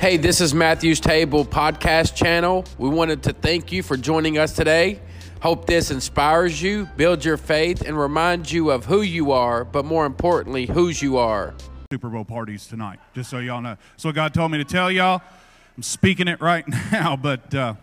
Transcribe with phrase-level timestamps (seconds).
[0.00, 2.64] Hey, this is Matthew's Table podcast channel.
[2.78, 4.98] We wanted to thank you for joining us today.
[5.42, 9.84] Hope this inspires you, builds your faith, and reminds you of who you are, but
[9.84, 11.52] more importantly, whose you are.
[11.92, 13.76] Super Bowl parties tonight, just so y'all know.
[13.98, 15.20] So God told me to tell y'all.
[15.76, 17.74] I'm speaking it right now, but uh,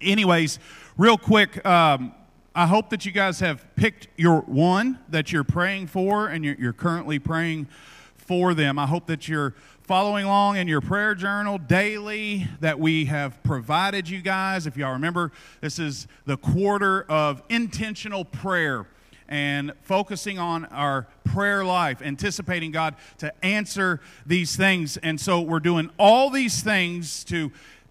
[0.00, 0.58] anyways,
[0.96, 2.14] real quick, um,
[2.54, 6.56] I hope that you guys have picked your one that you're praying for and you're,
[6.58, 7.68] you're currently praying
[8.16, 8.78] for them.
[8.78, 9.54] I hope that you're
[9.90, 14.64] following along in your prayer journal daily that we have provided you guys.
[14.64, 18.86] If y'all remember, this is the quarter of intentional prayer
[19.28, 24.96] and focusing on our prayer life, anticipating God to answer these things.
[24.98, 27.50] And so we're doing all these things to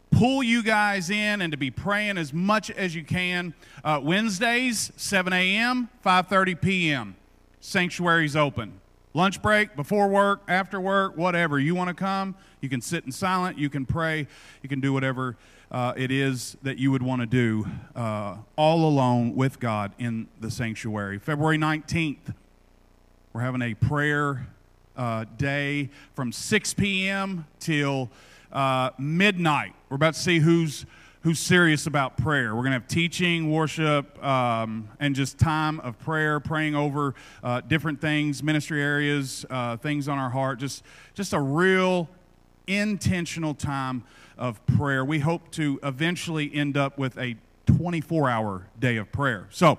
[0.09, 3.53] pull you guys in and to be praying as much as you can.
[3.83, 7.17] Uh, Wednesdays, 7 a.m., 5:30 p.m.
[7.59, 8.78] Sanctuary's open
[9.13, 11.59] lunch break, before work, after work, whatever.
[11.59, 14.27] You want to come, you can sit in silent, you can pray,
[14.61, 15.37] you can do whatever
[15.71, 20.27] uh, it is that you would want to do uh, all alone with God in
[20.39, 21.19] the sanctuary.
[21.19, 22.33] February 19th,
[23.33, 24.47] we're having a prayer
[24.97, 27.45] uh, day from 6 p.m.
[27.59, 28.09] till
[28.51, 29.73] uh, midnight.
[29.89, 30.85] We're about to see who's
[31.21, 32.55] who's serious about prayer.
[32.55, 37.61] We're going to have teaching, worship, um, and just time of prayer, praying over uh,
[37.61, 40.59] different things, ministry areas, uh, things on our heart.
[40.59, 42.09] Just, just a real
[42.67, 44.03] intentional time
[44.37, 45.03] of prayer.
[45.03, 49.47] We hope to eventually end up with a 24 hour day of prayer.
[49.51, 49.77] So,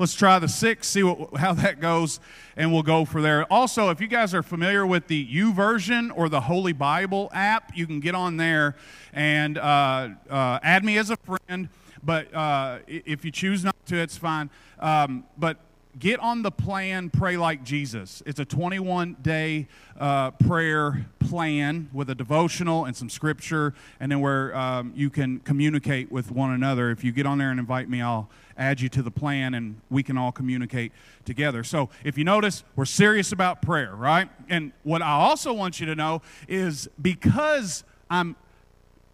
[0.00, 2.20] Let's try the six, see what, how that goes,
[2.56, 3.52] and we'll go for there.
[3.52, 7.84] Also, if you guys are familiar with the YouVersion or the Holy Bible app, you
[7.84, 8.76] can get on there
[9.12, 11.68] and uh, uh, add me as a friend.
[12.00, 14.50] But uh, if you choose not to, it's fine.
[14.78, 15.58] Um, but
[15.98, 18.22] get on the plan, pray like Jesus.
[18.24, 19.66] It's a 21 day
[19.98, 25.40] uh, prayer plan with a devotional and some scripture, and then where um, you can
[25.40, 26.90] communicate with one another.
[26.90, 29.80] If you get on there and invite me, I'll add you to the plan and
[29.88, 30.92] we can all communicate
[31.24, 31.62] together.
[31.64, 34.28] So if you notice, we're serious about prayer, right?
[34.48, 38.36] And what I also want you to know is because I'm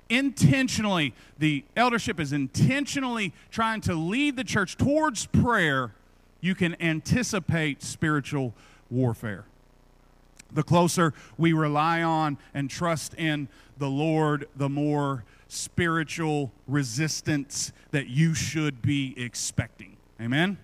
[0.09, 5.94] intentionally, the eldership is intentionally trying to lead the church towards prayer,
[6.41, 8.55] you can anticipate spiritual
[8.91, 9.44] warfare.
[10.53, 15.25] The closer we rely on and trust in the Lord, the more
[15.55, 19.97] spiritual resistance that you should be expecting.
[20.21, 20.59] Amen?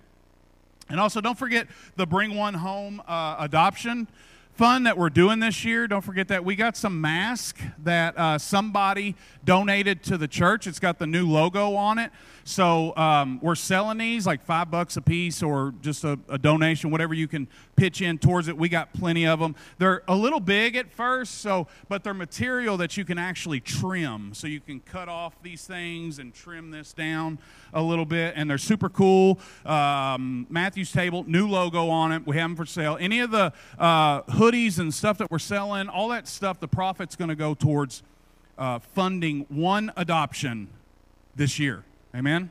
[0.89, 4.07] And also, don't forget the Bring One Home uh, adoption
[4.53, 5.87] fun that we're doing this year.
[5.87, 10.67] Don't forget that we got some masks that uh, somebody donated to the church.
[10.67, 12.11] It's got the new logo on it.
[12.43, 16.89] So um, we're selling these like five bucks a piece or just a, a, donation,
[16.89, 18.57] whatever you can pitch in towards it.
[18.57, 19.55] We got plenty of them.
[19.77, 24.33] They're a little big at first, so but they're material that you can actually trim.
[24.33, 27.37] So you can cut off these things and trim this down
[27.73, 29.39] a little bit, and they're super cool.
[29.65, 32.25] Um, Matthew's Table, new logo on it.
[32.25, 32.97] We have them for sale.
[32.99, 37.15] Any of the uh, hoodies and stuff that we're selling, all that stuff, the profit's
[37.15, 38.03] going to go towards
[38.57, 40.67] uh, funding one adoption
[41.35, 41.83] this year.
[42.15, 42.49] Amen?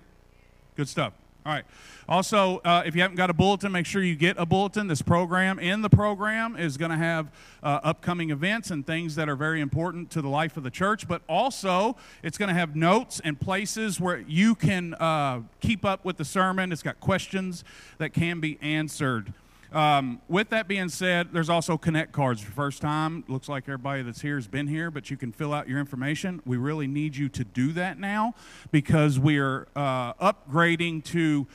[0.77, 1.13] Good stuff.
[1.45, 1.65] All right.
[2.07, 4.89] Also, uh, if you haven't got a bulletin, make sure you get a bulletin.
[4.89, 7.31] This program, in the program, is going to have
[7.63, 11.09] uh, upcoming events and things that are very important to the life of the church,
[11.09, 16.05] but also it's going to have notes and places where you can uh, keep up
[16.05, 16.73] with the sermon.
[16.73, 17.65] It's got questions
[17.99, 19.33] that can be answered.
[19.73, 22.41] Um, with that being said, there's also Connect cards.
[22.41, 25.55] For first time, looks like everybody that's here has been here, but you can fill
[25.55, 26.43] out your information.
[26.45, 28.35] We really need you to do that now
[28.73, 31.47] because we are uh, upgrading to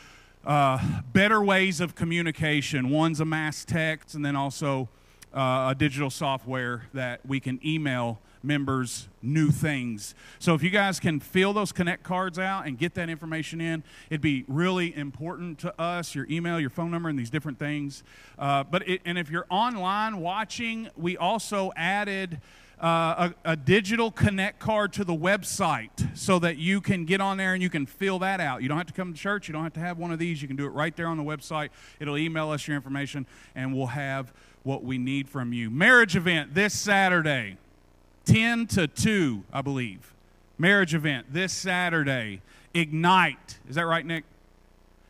[0.45, 2.89] uh, better ways of communication.
[2.89, 4.87] One's a mass text, and then also
[5.33, 10.16] uh, a digital software that we can email members new things.
[10.39, 13.83] So if you guys can fill those connect cards out and get that information in,
[14.09, 16.16] it'd be really important to us.
[16.16, 18.03] Your email, your phone number, and these different things.
[18.38, 22.40] Uh, but it, and if you're online watching, we also added.
[22.78, 27.37] Uh, a, a, digital connect card to the website so that you can get on
[27.37, 28.61] there and you can fill that out.
[28.61, 29.47] You don't have to come to church.
[29.47, 30.41] You don't have to have one of these.
[30.41, 31.69] You can do it right there on the website.
[32.02, 34.34] It'll email us your information and we'll have
[34.64, 35.69] what we need from you.
[35.69, 37.55] Marriage event this Saturday.
[38.25, 40.13] 10 to 2, I believe.
[40.57, 42.41] Marriage event this Saturday.
[42.73, 43.59] Ignite.
[43.69, 44.25] Is that right, Nick?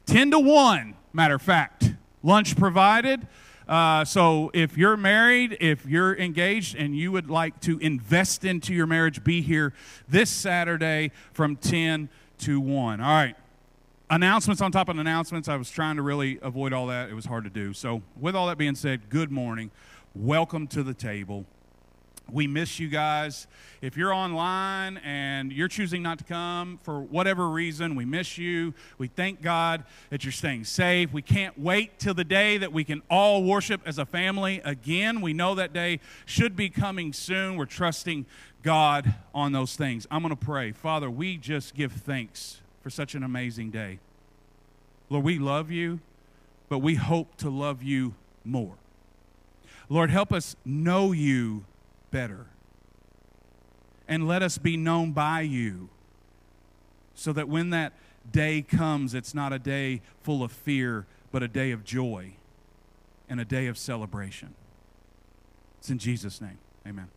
[0.06, 1.94] 10 to 1, matter of fact.
[2.24, 3.28] Lunch provided.
[3.68, 8.74] Uh, so if you're married, if you're engaged, and you would like to invest into
[8.74, 9.74] your marriage, be here
[10.08, 12.10] this Saturday from 10
[12.40, 13.02] to 1.
[13.02, 13.36] All right.
[14.10, 15.48] Announcements on top of announcements.
[15.48, 17.10] I was trying to really avoid all that.
[17.10, 17.74] It was hard to do.
[17.74, 19.72] So, with all that being said, good morning.
[20.14, 21.46] Welcome to the table.
[22.32, 23.48] We miss you guys.
[23.82, 28.74] If you're online and you're choosing not to come for whatever reason, we miss you.
[28.98, 31.14] We thank God that you're staying safe.
[31.14, 35.22] We can't wait till the day that we can all worship as a family again.
[35.22, 37.58] We know that day should be coming soon.
[37.58, 38.26] We're trusting
[38.64, 40.08] God on those things.
[40.10, 40.72] I'm going to pray.
[40.72, 44.00] Father, we just give thanks for such an amazing day.
[45.10, 46.00] Lord, we love you,
[46.70, 48.76] but we hope to love you more.
[49.88, 51.66] Lord, help us know you
[52.16, 52.46] better.
[54.08, 55.90] And let us be known by you
[57.14, 57.92] so that when that
[58.32, 62.32] day comes, it's not a day full of fear, but a day of joy
[63.28, 64.56] and a day of celebration.
[65.80, 66.58] It's in Jesus' name.
[66.88, 67.10] Amen.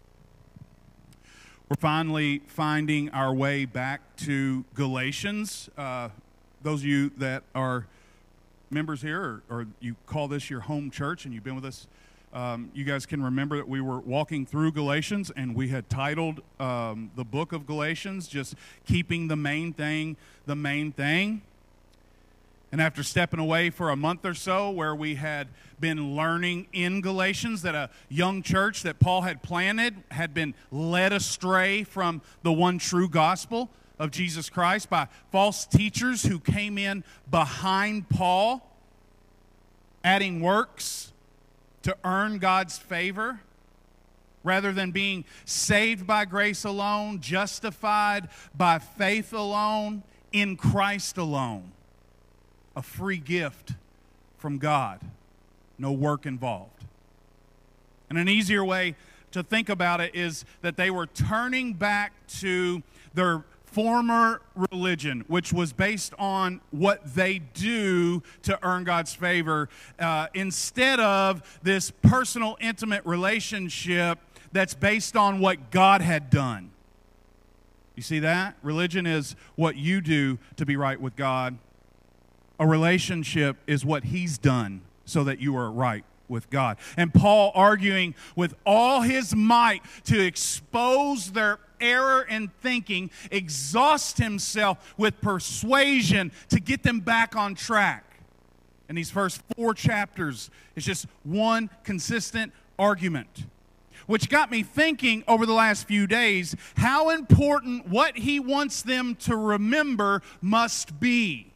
[1.68, 5.70] We're finally finding our way back to Galatians.
[5.78, 6.08] Uh,
[6.64, 7.86] those of you that are
[8.68, 11.86] members here, or, or, you call this your home church and you've been with us,
[12.32, 16.42] um, you guys can remember that we were walking through Galatians and we had titled
[16.60, 18.54] um, the book of Galatians just
[18.86, 20.16] keeping the main thing
[20.46, 21.42] the main thing.
[22.70, 25.48] And after stepping away for a month or so, where we had
[25.80, 31.14] been learning in Galatians that a young church that Paul had planted had been led
[31.14, 37.04] astray from the one true gospel of Jesus Christ by false teachers who came in
[37.30, 38.70] behind Paul,
[40.04, 41.12] adding works
[41.88, 43.40] to earn God's favor
[44.44, 51.72] rather than being saved by grace alone, justified by faith alone, in Christ alone
[52.76, 53.72] a free gift
[54.36, 55.00] from God,
[55.78, 56.84] no work involved.
[58.10, 58.94] And an easier way
[59.32, 62.82] to think about it is that they were turning back to
[63.14, 69.68] their former religion, which was based on what they do to earn God's favor,
[69.98, 74.18] uh, instead of this personal, intimate relationship
[74.52, 76.70] that's based on what God had done.
[77.94, 78.56] You see that?
[78.62, 81.58] Religion is what you do to be right with God
[82.58, 86.76] a relationship is what he's done so that you are right with God.
[86.96, 94.94] And Paul arguing with all his might to expose their error in thinking, exhaust himself
[94.96, 98.04] with persuasion to get them back on track.
[98.88, 103.44] In these first four chapters, it's just one consistent argument.
[104.06, 109.14] Which got me thinking over the last few days how important what he wants them
[109.16, 111.52] to remember must be.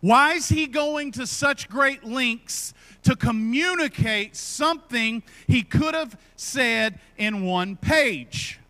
[0.00, 2.74] Why is he going to such great lengths
[3.04, 8.60] to communicate something he could have said in one page?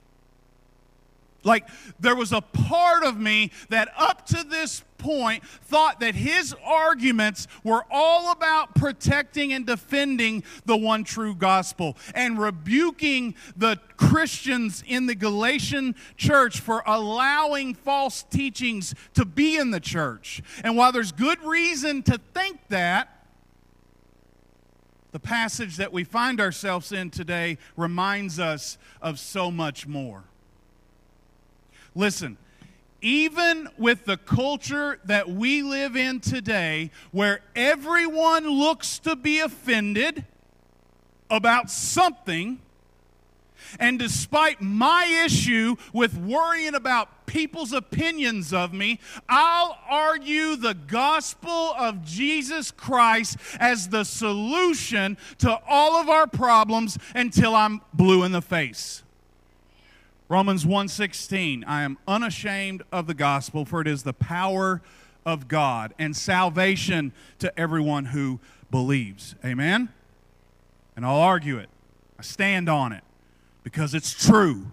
[1.45, 1.69] Like,
[1.99, 7.49] there was a part of me that up to this point thought that his arguments
[7.65, 15.07] were all about protecting and defending the one true gospel and rebuking the Christians in
[15.07, 20.43] the Galatian church for allowing false teachings to be in the church.
[20.63, 23.19] And while there's good reason to think that,
[25.11, 30.25] the passage that we find ourselves in today reminds us of so much more.
[31.95, 32.39] Listen,
[33.01, 40.25] even with the culture that we live in today, where everyone looks to be offended
[41.29, 42.61] about something,
[43.79, 51.75] and despite my issue with worrying about people's opinions of me, I'll argue the gospel
[51.79, 58.33] of Jesus Christ as the solution to all of our problems until I'm blue in
[58.33, 59.03] the face.
[60.33, 64.81] Romans 1:16 I am unashamed of the gospel for it is the power
[65.27, 69.35] of God and salvation to everyone who believes.
[69.45, 69.91] Amen.
[70.97, 71.69] And I'll argue it.
[72.19, 73.05] I stand on it
[73.63, 74.73] because it's true.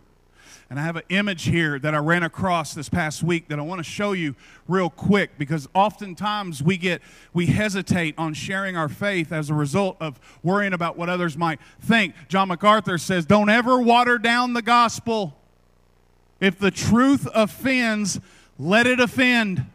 [0.70, 3.62] And I have an image here that I ran across this past week that I
[3.62, 4.36] want to show you
[4.66, 7.02] real quick because oftentimes we get
[7.34, 11.60] we hesitate on sharing our faith as a result of worrying about what others might
[11.82, 12.16] think.
[12.30, 15.36] John MacArthur says, "Don't ever water down the gospel."
[16.40, 18.20] If the truth offends,
[18.58, 19.66] let it offend.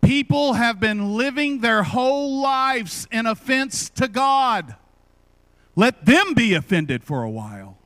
[0.00, 4.76] People have been living their whole lives in offense to God.
[5.74, 7.76] Let them be offended for a while.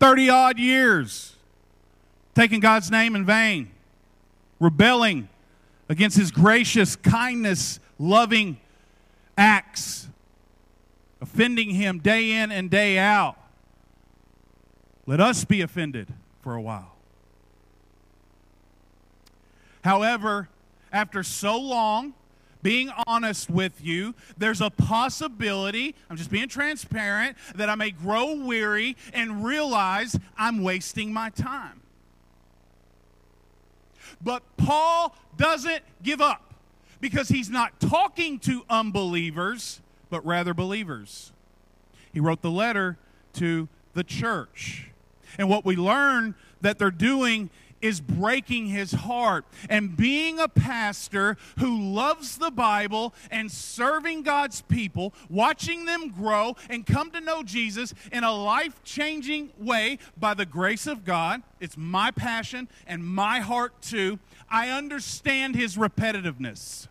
[0.00, 1.36] 30 odd years
[2.34, 3.70] taking God's name in vain,
[4.60, 5.28] rebelling
[5.88, 8.58] against his gracious kindness, loving
[9.38, 10.08] acts,
[11.20, 13.38] offending him day in and day out.
[15.06, 16.08] Let us be offended
[16.40, 16.96] for a while.
[19.84, 20.48] However,
[20.92, 22.14] after so long
[22.62, 28.34] being honest with you, there's a possibility, I'm just being transparent, that I may grow
[28.34, 31.82] weary and realize I'm wasting my time.
[34.20, 36.54] But Paul doesn't give up
[37.00, 41.32] because he's not talking to unbelievers, but rather believers.
[42.12, 42.98] He wrote the letter
[43.34, 44.90] to the church.
[45.38, 49.44] And what we learn that they're doing is breaking his heart.
[49.68, 56.56] And being a pastor who loves the Bible and serving God's people, watching them grow
[56.70, 61.42] and come to know Jesus in a life changing way by the grace of God,
[61.60, 64.18] it's my passion and my heart too.
[64.50, 66.88] I understand his repetitiveness.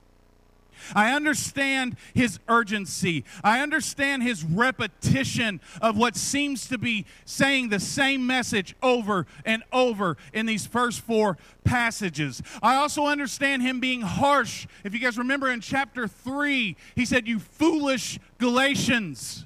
[0.94, 3.24] I understand his urgency.
[3.44, 9.64] I understand his repetition of what seems to be saying the same message over and
[9.72, 12.42] over in these first four passages.
[12.62, 14.68] I also understand him being harsh.
[14.84, 19.46] If you guys remember in chapter 3, he said, You foolish Galatians,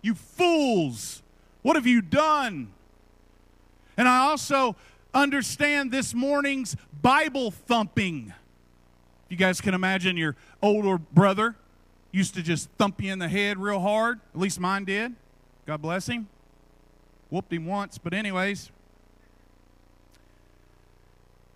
[0.00, 1.22] you fools,
[1.62, 2.72] what have you done?
[3.96, 4.76] And I also
[5.14, 8.32] understand this morning's Bible thumping.
[9.32, 11.56] You guys can imagine your older brother
[12.10, 14.20] used to just thump you in the head real hard.
[14.34, 15.14] At least mine did.
[15.64, 16.28] God bless him.
[17.30, 18.70] Whooped him once, but, anyways,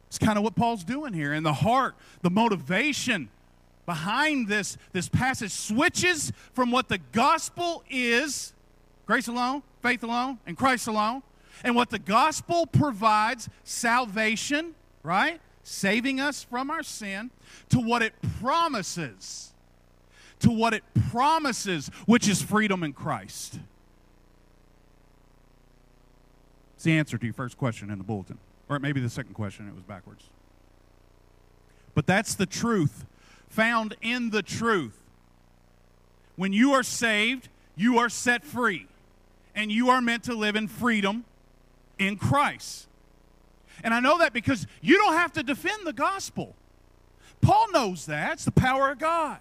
[0.08, 1.34] it's kind of what Paul's doing here.
[1.34, 3.28] And the heart, the motivation
[3.84, 8.54] behind this, this passage switches from what the gospel is
[9.04, 11.22] grace alone, faith alone, and Christ alone,
[11.62, 15.42] and what the gospel provides salvation, right?
[15.68, 17.32] Saving us from our sin
[17.70, 19.52] to what it promises.
[20.38, 23.58] To what it promises, which is freedom in Christ.
[26.76, 28.38] It's the answer to your first question in the bulletin.
[28.68, 30.30] Or maybe the second question, it was backwards.
[31.96, 33.04] But that's the truth
[33.48, 35.02] found in the truth.
[36.36, 38.86] When you are saved, you are set free.
[39.52, 41.24] And you are meant to live in freedom
[41.98, 42.85] in Christ.
[43.82, 46.54] And I know that because you don't have to defend the gospel.
[47.40, 48.34] Paul knows that.
[48.34, 49.38] It's the power of God.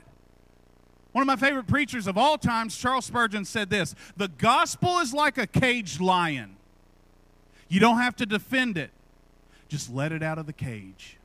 [1.12, 5.14] One of my favorite preachers of all times, Charles Spurgeon, said this The gospel is
[5.14, 6.58] like a caged lion.
[7.70, 8.92] You don't have to defend it,
[9.70, 11.18] just let it out of the cage.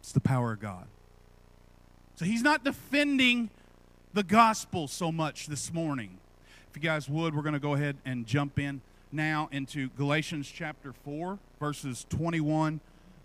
[0.00, 0.86] It's the power of God.
[2.16, 3.50] So he's not defending
[4.12, 6.18] the gospel so much this morning.
[6.70, 8.80] If you guys would, we're going to go ahead and jump in
[9.16, 12.80] now into Galatians chapter 4, verses 21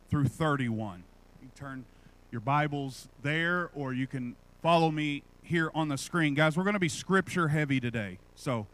[0.09, 1.03] through 31
[1.43, 1.85] You turn
[2.31, 6.33] your Bibles there or you can follow me here on the screen.
[6.33, 8.17] Guys, we're going to be scripture heavy today.
[8.35, 8.67] So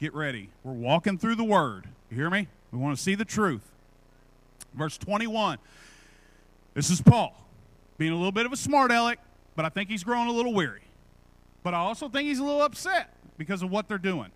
[0.00, 0.48] get ready.
[0.64, 1.86] We're walking through the Word.
[2.10, 2.48] You hear me?
[2.72, 3.70] We want to see the truth.
[4.72, 5.58] Verse 21.
[6.72, 7.36] This is Paul
[7.98, 9.20] being a little bit of a smart aleck,
[9.54, 10.82] but I think he's growing a little weary.
[11.62, 14.32] But I also think he's a little upset because of what they're doing.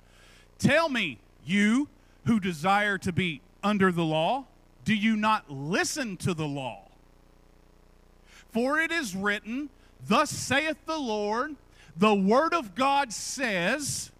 [0.58, 1.88] Tell me, you
[2.28, 4.44] who desire to be under the law,
[4.84, 6.86] do you not listen to the law?
[8.50, 9.70] For it is written,
[10.06, 11.56] Thus saith the Lord,
[11.96, 14.10] the word of God says,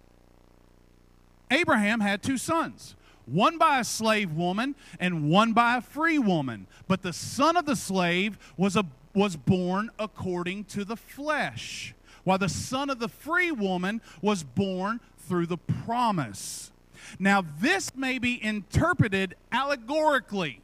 [1.51, 2.95] Abraham had two sons,
[3.27, 6.65] one by a slave woman and one by a free woman.
[6.87, 12.39] But the son of the slave was, a, was born according to the flesh, while
[12.39, 16.71] the son of the free woman was born through the promise.
[17.17, 20.61] Now, this may be interpreted allegorically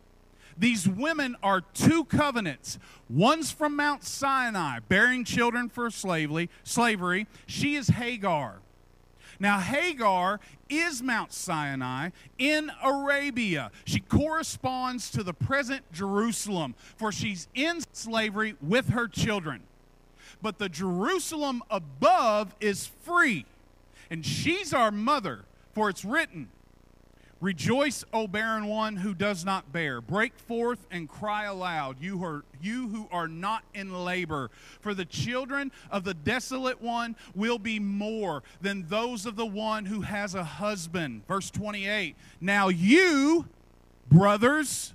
[0.57, 2.79] these women are two covenants.
[3.09, 6.49] One's from Mount Sinai, bearing children for slavery.
[6.63, 7.27] slavery.
[7.45, 8.59] She is Hagar.
[9.37, 10.39] Now, Hagar
[10.69, 13.69] is Mount Sinai in Arabia.
[13.83, 19.63] She corresponds to the present Jerusalem, for she's in slavery with her children.
[20.41, 23.45] But the Jerusalem above is free,
[24.09, 25.43] and she's our mother,
[25.75, 26.49] for it's written,
[27.41, 29.99] Rejoice, O barren one who does not bear.
[29.99, 34.49] Break forth and cry aloud, you who, are, you who are not in labor.
[34.79, 39.85] For the children of the desolate one will be more than those of the one
[39.85, 41.27] who has a husband.
[41.27, 42.15] Verse 28.
[42.39, 43.47] Now you,
[44.09, 44.93] brothers,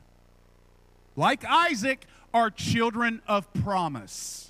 [1.14, 4.49] like Isaac, are children of promise.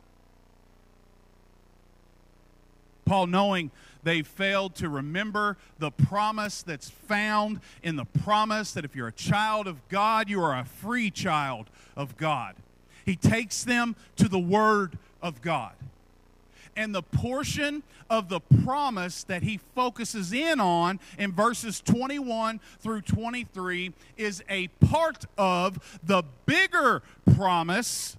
[3.11, 3.71] Paul, knowing
[4.03, 9.11] they failed to remember the promise that's found in the promise that if you're a
[9.11, 12.55] child of God, you are a free child of God.
[13.03, 15.73] He takes them to the Word of God.
[16.77, 23.01] And the portion of the promise that he focuses in on in verses 21 through
[23.01, 27.03] 23 is a part of the bigger
[27.35, 28.15] promise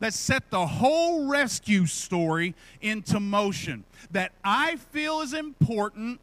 [0.00, 6.20] that set the whole rescue story into motion that I feel is important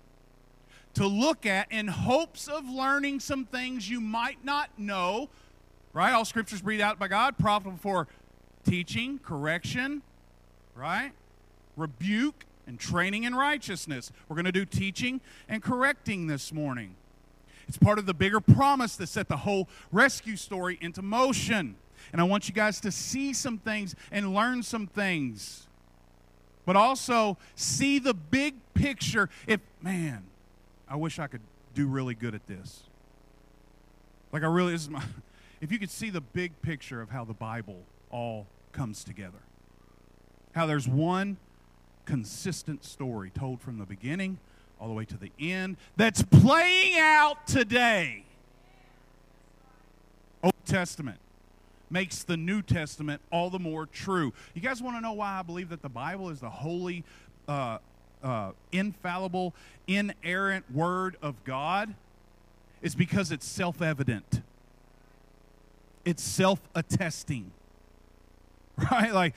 [0.94, 5.30] to look at in hopes of learning some things you might not know.
[5.94, 6.14] Right?
[6.14, 8.08] All scriptures breathed out by God, profitable for
[8.66, 10.02] teaching, correction,
[10.74, 11.12] right?
[11.78, 14.12] Rebuke and training in righteousness.
[14.28, 16.96] We're going to do teaching and correcting this morning.
[17.68, 21.76] It's part of the bigger promise that set the whole rescue story into motion.
[22.12, 25.68] And I want you guys to see some things and learn some things.
[26.66, 29.30] But also see the big picture.
[29.48, 30.24] If, man,
[30.88, 31.42] I wish I could
[31.74, 32.84] do really good at this.
[34.32, 35.04] Like, I really, this is my,
[35.62, 39.40] if you could see the big picture of how the Bible all comes together,
[40.54, 41.38] how there's one
[42.06, 44.38] consistent story told from the beginning
[44.80, 48.24] all the way to the end that's playing out today.
[50.44, 51.20] Old Testament
[51.90, 54.34] makes the New Testament all the more true.
[54.54, 57.04] You guys want to know why I believe that the Bible is the holy,
[57.48, 57.78] uh,
[58.24, 59.54] uh, infallible,
[59.88, 61.94] inerrant Word of God?
[62.82, 64.42] It's because it's self evident,
[66.04, 67.52] it's self attesting.
[68.92, 69.14] Right?
[69.14, 69.36] Like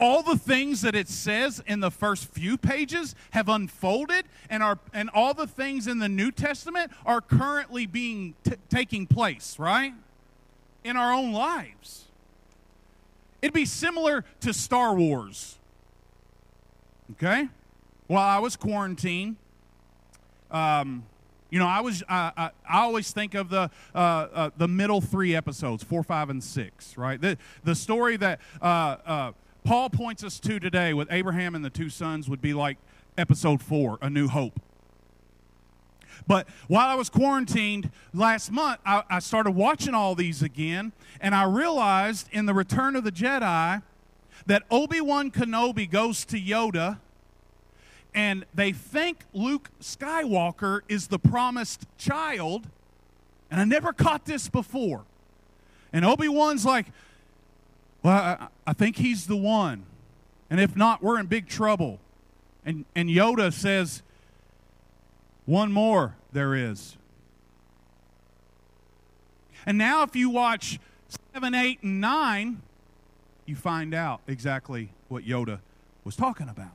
[0.00, 4.80] all the things that it says in the first few pages have unfolded and are
[4.92, 9.94] and all the things in the New Testament are currently being t- taking place, right?
[10.84, 12.06] In our own lives.
[13.42, 15.58] It'd be similar to Star Wars.
[17.12, 17.48] Okay?
[18.06, 19.36] While I was quarantined,
[20.50, 21.04] um,
[21.50, 25.00] you know, I was I, I, I always think of the uh, uh, the middle
[25.00, 27.20] three episodes, four, five, and six, right?
[27.20, 29.32] The the story that uh, uh
[29.64, 32.78] Paul points us to today with Abraham and the two sons would be like
[33.18, 34.60] episode four, A New Hope.
[36.26, 41.34] But while I was quarantined last month, I, I started watching all these again, and
[41.34, 43.82] I realized in the Return of the Jedi
[44.46, 46.98] that Obi Wan Kenobi goes to Yoda,
[48.14, 52.66] and they think Luke Skywalker is the promised child.
[53.50, 55.04] And I never caught this before.
[55.92, 56.86] And Obi Wan's like,
[58.02, 59.84] Well, I, I think he's the one.
[60.48, 62.00] And if not, we're in big trouble.
[62.64, 64.02] And, and Yoda says,
[65.50, 66.96] one more there is.
[69.66, 70.78] And now, if you watch
[71.34, 72.62] 7, 8, and 9,
[73.46, 75.58] you find out exactly what Yoda
[76.04, 76.70] was talking about.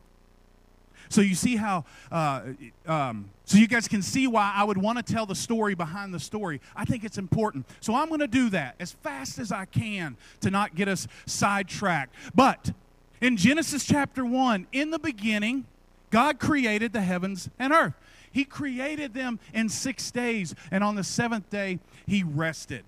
[1.07, 2.41] So you see how, uh,
[2.85, 6.13] um, so you guys can see why I would want to tell the story behind
[6.13, 6.59] the story.
[6.75, 7.65] I think it's important.
[7.79, 11.07] So I'm going to do that as fast as I can to not get us
[11.25, 12.13] sidetracked.
[12.35, 12.73] But
[13.21, 15.65] in Genesis chapter 1, in the beginning,
[16.09, 17.93] God created the heavens and earth.
[18.35, 22.83] He created them in six days, and on the seventh day, He rested.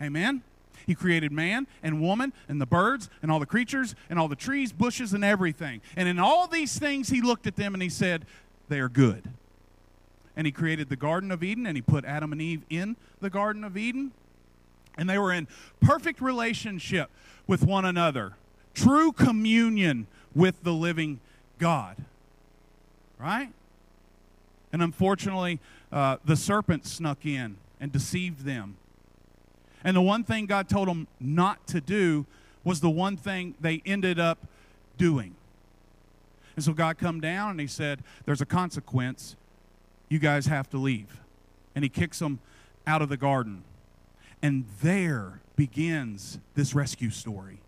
[0.00, 0.44] Amen?
[0.86, 4.36] He created man and woman and the birds and all the creatures and all the
[4.36, 5.80] trees, bushes, and everything.
[5.96, 8.26] And in all these things, He looked at them and He said,
[8.68, 9.28] They are good.
[10.36, 13.30] And He created the Garden of Eden and He put Adam and Eve in the
[13.30, 14.12] Garden of Eden.
[14.96, 15.48] And they were in
[15.80, 17.10] perfect relationship
[17.48, 18.34] with one another,
[18.72, 21.18] true communion with the living
[21.58, 21.96] God.
[23.18, 23.50] Right?
[24.72, 28.76] And unfortunately, uh, the serpent snuck in and deceived them.
[29.84, 32.26] And the one thing God told them not to do
[32.64, 34.46] was the one thing they ended up
[34.96, 35.34] doing.
[36.56, 39.36] And so God come down and he said, There's a consequence.
[40.08, 41.20] You guys have to leave.
[41.74, 42.40] And he kicks them
[42.86, 43.62] out of the garden.
[44.42, 47.60] And there begins this rescue story.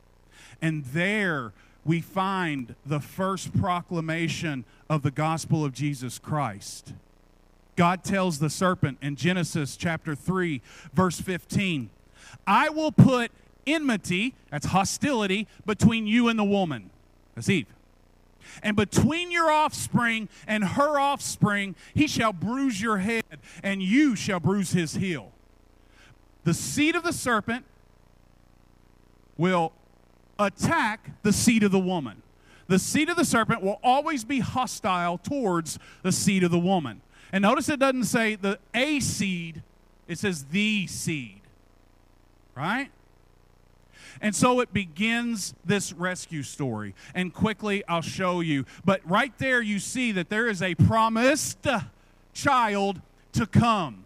[0.61, 1.53] And there
[1.85, 6.93] we find the first proclamation of the gospel of Jesus Christ.
[7.77, 10.61] God tells the serpent in Genesis chapter 3,
[10.93, 11.91] verse 15,
[12.47, 13.33] I will put
[13.67, 16.91] enmity, that's hostility, between you and the woman.
[17.35, 17.67] That's Eve.
[18.63, 23.25] And between your offspring and her offspring, he shall bruise your head,
[23.63, 25.33] and you shall bruise his heel.
[26.45, 27.65] The seed of the serpent
[29.37, 29.73] will
[30.41, 32.23] attack the seed of the woman.
[32.67, 37.03] The seed of the serpent will always be hostile towards the seed of the woman.
[37.33, 39.63] And notice it doesn't say the a seed,
[40.09, 41.41] it says the seed.
[42.57, 42.91] Right?
[44.21, 46.95] And so it begins this rescue story.
[47.15, 48.67] And quickly, I'll show you.
[48.85, 51.67] But right there, you see that there is a promised
[52.35, 53.01] child
[53.33, 54.05] to come.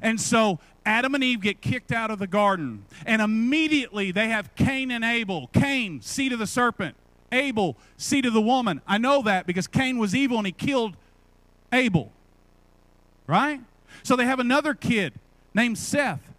[0.00, 2.84] And so Adam and Eve get kicked out of the garden.
[3.06, 5.48] And immediately they have Cain and Abel.
[5.52, 6.96] Cain, seed of the serpent.
[7.30, 8.80] Abel, seed of the woman.
[8.86, 10.96] I know that because Cain was evil and he killed
[11.72, 12.12] Abel.
[13.26, 13.60] Right?
[14.02, 15.14] So they have another kid
[15.54, 16.32] named Seth.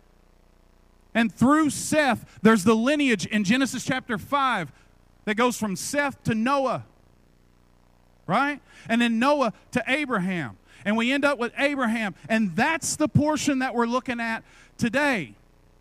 [1.16, 4.72] And through Seth, there's the lineage in Genesis chapter 5
[5.26, 6.86] that goes from Seth to Noah.
[8.26, 8.62] Right?
[8.90, 10.58] And then Noah to Abraham.
[10.86, 12.16] And we end up with Abraham.
[12.30, 14.44] And that's the portion that we're looking at
[14.78, 15.36] today.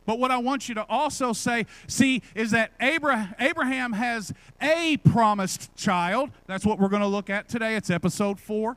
[0.04, 5.74] But what I want you to also say, see, is that Abraham has a promised
[5.76, 6.30] child.
[6.46, 7.76] That's what we're going to look at today.
[7.76, 8.76] It's episode four.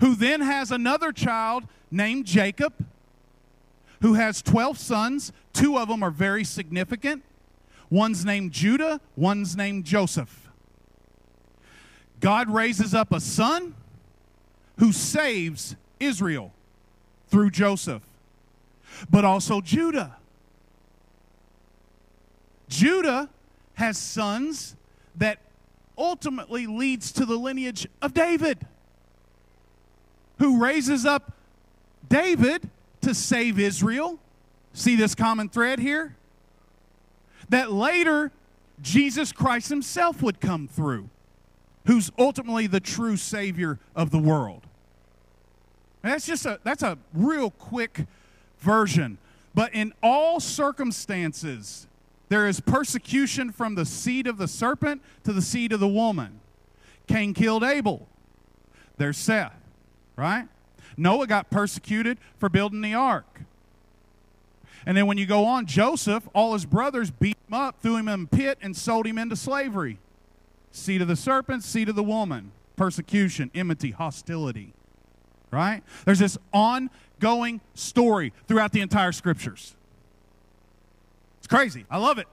[0.00, 2.72] Who then has another child named Jacob,
[4.00, 5.32] who has 12 sons.
[5.52, 7.22] Two of them are very significant.
[7.90, 10.43] One's named Judah, one's named Joseph.
[12.24, 13.74] God raises up a son
[14.78, 16.54] who saves Israel
[17.28, 18.02] through Joseph
[19.10, 20.16] but also Judah.
[22.66, 23.28] Judah
[23.74, 24.74] has sons
[25.16, 25.38] that
[25.98, 28.66] ultimately leads to the lineage of David,
[30.38, 31.32] who raises up
[32.08, 32.70] David
[33.02, 34.18] to save Israel.
[34.72, 36.16] See this common thread here?
[37.50, 38.32] That later
[38.80, 41.10] Jesus Christ himself would come through,
[41.86, 44.62] who's ultimately the true Savior of the world.
[46.02, 48.06] And that's just a that's a real quick
[48.58, 49.18] version.
[49.54, 51.86] But in all circumstances,
[52.28, 56.40] there is persecution from the seed of the serpent to the seed of the woman.
[57.06, 58.08] Cain killed Abel.
[58.96, 59.54] There's Seth,
[60.16, 60.48] right?
[60.96, 63.42] Noah got persecuted for building the ark.
[64.86, 68.08] And then when you go on, Joseph, all his brothers beat him up, threw him
[68.08, 69.98] in a pit, and sold him into slavery.
[70.74, 72.50] Seed of the serpent, seed of the woman.
[72.74, 74.74] Persecution, enmity, hostility.
[75.52, 75.84] Right?
[76.04, 79.76] There's this ongoing story throughout the entire scriptures.
[81.38, 81.86] It's crazy.
[81.88, 82.26] I love it.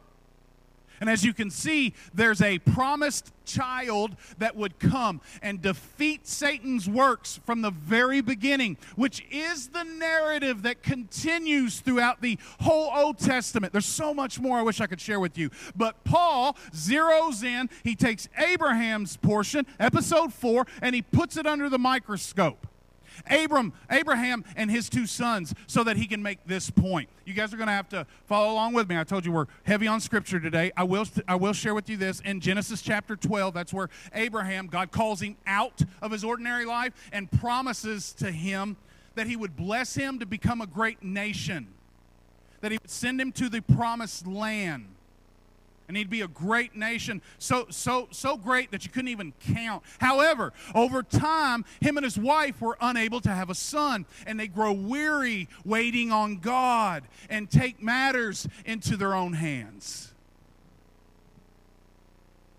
[1.01, 6.87] And as you can see, there's a promised child that would come and defeat Satan's
[6.87, 13.17] works from the very beginning, which is the narrative that continues throughout the whole Old
[13.17, 13.73] Testament.
[13.73, 15.49] There's so much more I wish I could share with you.
[15.75, 21.67] But Paul zeroes in, he takes Abraham's portion, episode 4, and he puts it under
[21.67, 22.67] the microscope.
[23.29, 27.09] Abram, Abraham and his two sons so that he can make this point.
[27.25, 28.97] You guys are going to have to follow along with me.
[28.97, 30.71] I told you we're heavy on scripture today.
[30.75, 33.53] I will I will share with you this in Genesis chapter 12.
[33.53, 38.77] That's where Abraham God calls him out of his ordinary life and promises to him
[39.15, 41.67] that he would bless him to become a great nation.
[42.61, 44.87] That he would send him to the promised land
[45.91, 49.83] and he'd be a great nation, so so so great that you couldn't even count.
[49.99, 54.47] However, over time, him and his wife were unable to have a son, and they
[54.47, 60.13] grow weary waiting on God and take matters into their own hands.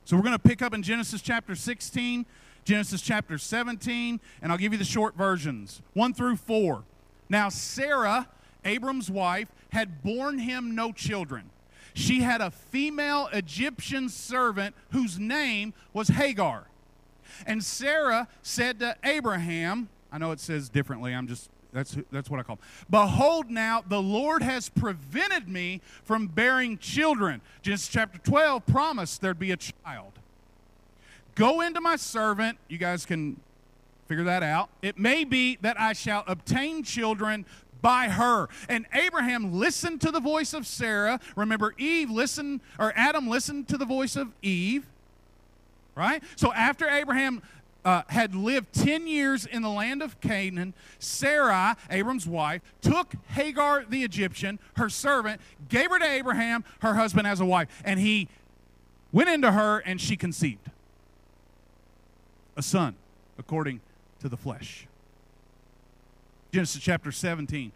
[0.04, 2.26] So we're going to pick up in Genesis chapter 16,
[2.66, 6.84] Genesis chapter 17, and I'll give you the short versions 1 through 4.
[7.30, 8.28] Now, Sarah,
[8.62, 11.48] Abram's wife, had borne him no children
[11.94, 16.66] she had a female Egyptian servant whose name was Hagar.
[17.46, 22.38] And Sarah said to Abraham, I know it says differently, I'm just that's, that's what
[22.38, 22.58] I call.
[22.90, 27.40] Behold, now the Lord has prevented me from bearing children.
[27.62, 30.12] Genesis chapter 12 promised there'd be a child.
[31.34, 32.58] Go into my servant.
[32.68, 33.40] You guys can
[34.06, 34.68] figure that out.
[34.82, 37.46] It may be that I shall obtain children
[37.82, 38.48] by her.
[38.68, 41.20] And Abraham listened to the voice of Sarah.
[41.36, 44.86] Remember, Eve listened, or Adam listened to the voice of Eve.
[45.94, 46.22] Right?
[46.36, 47.42] So after Abraham
[47.84, 53.84] uh, had lived 10 years in the land of Canaan, Sarai, Abram's wife, took Hagar
[53.86, 57.68] the Egyptian, her servant, gave her to Abraham, her husband, as a wife.
[57.84, 58.28] And he
[59.10, 60.70] went into her and she conceived
[62.56, 62.94] a son
[63.38, 63.80] according
[64.20, 64.86] to the flesh.
[66.52, 67.72] Genesis chapter 17,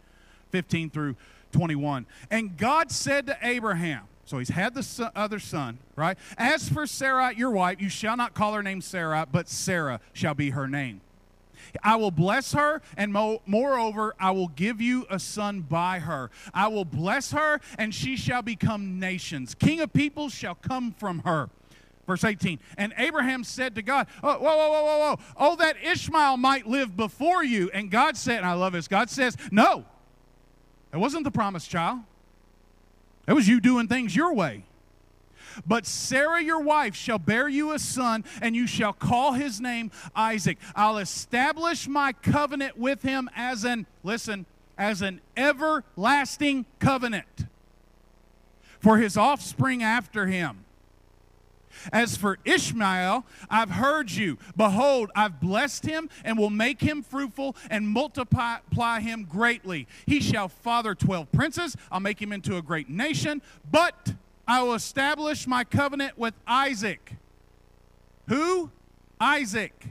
[0.50, 1.16] 15 through
[1.52, 2.04] 21.
[2.30, 6.18] And God said to Abraham, so he's had the other son, right?
[6.36, 10.34] As for Sarah, your wife, you shall not call her name Sarah, but Sarah shall
[10.34, 11.00] be her name.
[11.82, 16.30] I will bless her, and mo- moreover, I will give you a son by her.
[16.52, 19.54] I will bless her, and she shall become nations.
[19.54, 21.48] King of peoples shall come from her.
[22.07, 22.59] Verse 18.
[22.79, 25.19] And Abraham said to God, oh, Whoa, whoa, whoa, whoa, whoa.
[25.37, 27.71] Oh, that Ishmael might live before you.
[27.73, 29.85] And God said, and I love this, God says, No,
[30.92, 32.01] it wasn't the promised child.
[33.27, 34.64] That was you doing things your way.
[35.66, 39.90] But Sarah, your wife, shall bear you a son, and you shall call his name
[40.14, 40.59] Isaac.
[40.75, 44.45] I'll establish my covenant with him as an, listen,
[44.77, 47.47] as an everlasting covenant
[48.81, 50.65] for his offspring after him.
[51.92, 54.38] As for Ishmael, I've heard you.
[54.57, 59.87] Behold, I've blessed him and will make him fruitful and multiply him greatly.
[60.07, 61.77] He shall father 12 princes.
[61.90, 63.42] I'll make him into a great nation.
[63.70, 64.14] But
[64.46, 67.12] I will establish my covenant with Isaac.
[68.29, 68.70] Who?
[69.20, 69.87] Isaac,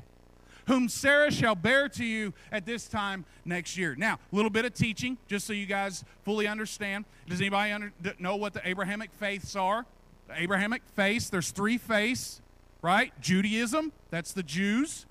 [0.67, 3.95] whom Sarah shall bear to you at this time next year.
[3.95, 7.05] Now, a little bit of teaching, just so you guys fully understand.
[7.27, 9.86] Does anybody under, know what the Abrahamic faiths are?
[10.27, 12.41] The Abrahamic faith, there's three faiths,
[12.81, 13.11] right?
[13.21, 15.05] Judaism, that's the Jews.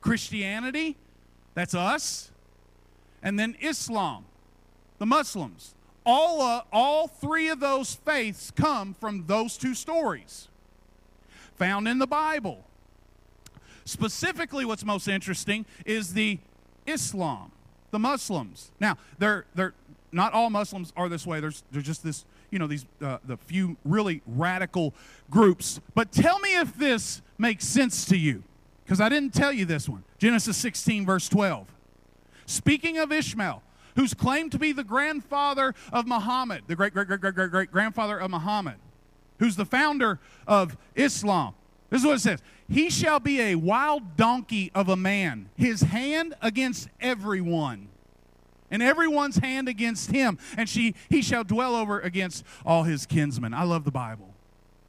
[0.00, 0.96] Christianity,
[1.54, 2.30] that's us.
[3.22, 4.26] And then Islam,
[4.98, 5.74] the Muslims.
[6.06, 10.48] All, uh, all three of those faiths come from those two stories
[11.56, 12.64] found in the Bible.
[13.84, 16.38] Specifically, what's most interesting is the
[16.86, 17.52] Islam,
[17.90, 18.70] the Muslims.
[18.80, 19.74] Now, they're, they're
[20.12, 21.40] not all Muslims are this way.
[21.40, 24.94] There's, there's just this, you know, these uh, the few really radical
[25.28, 25.80] groups.
[25.94, 28.44] But tell me if this makes sense to you,
[28.84, 30.04] because I didn't tell you this one.
[30.18, 31.66] Genesis 16, verse 12.
[32.46, 33.60] Speaking of Ishmael,
[33.96, 37.72] who's claimed to be the grandfather of Muhammad, the great, great, great, great, great, great
[37.72, 38.76] grandfather of Muhammad,
[39.40, 41.54] who's the founder of Islam.
[41.90, 45.80] This is what it says He shall be a wild donkey of a man, his
[45.82, 47.88] hand against everyone,
[48.74, 53.54] and everyone's hand against him, and she, he shall dwell over against all his kinsmen.
[53.54, 54.34] I love the Bible.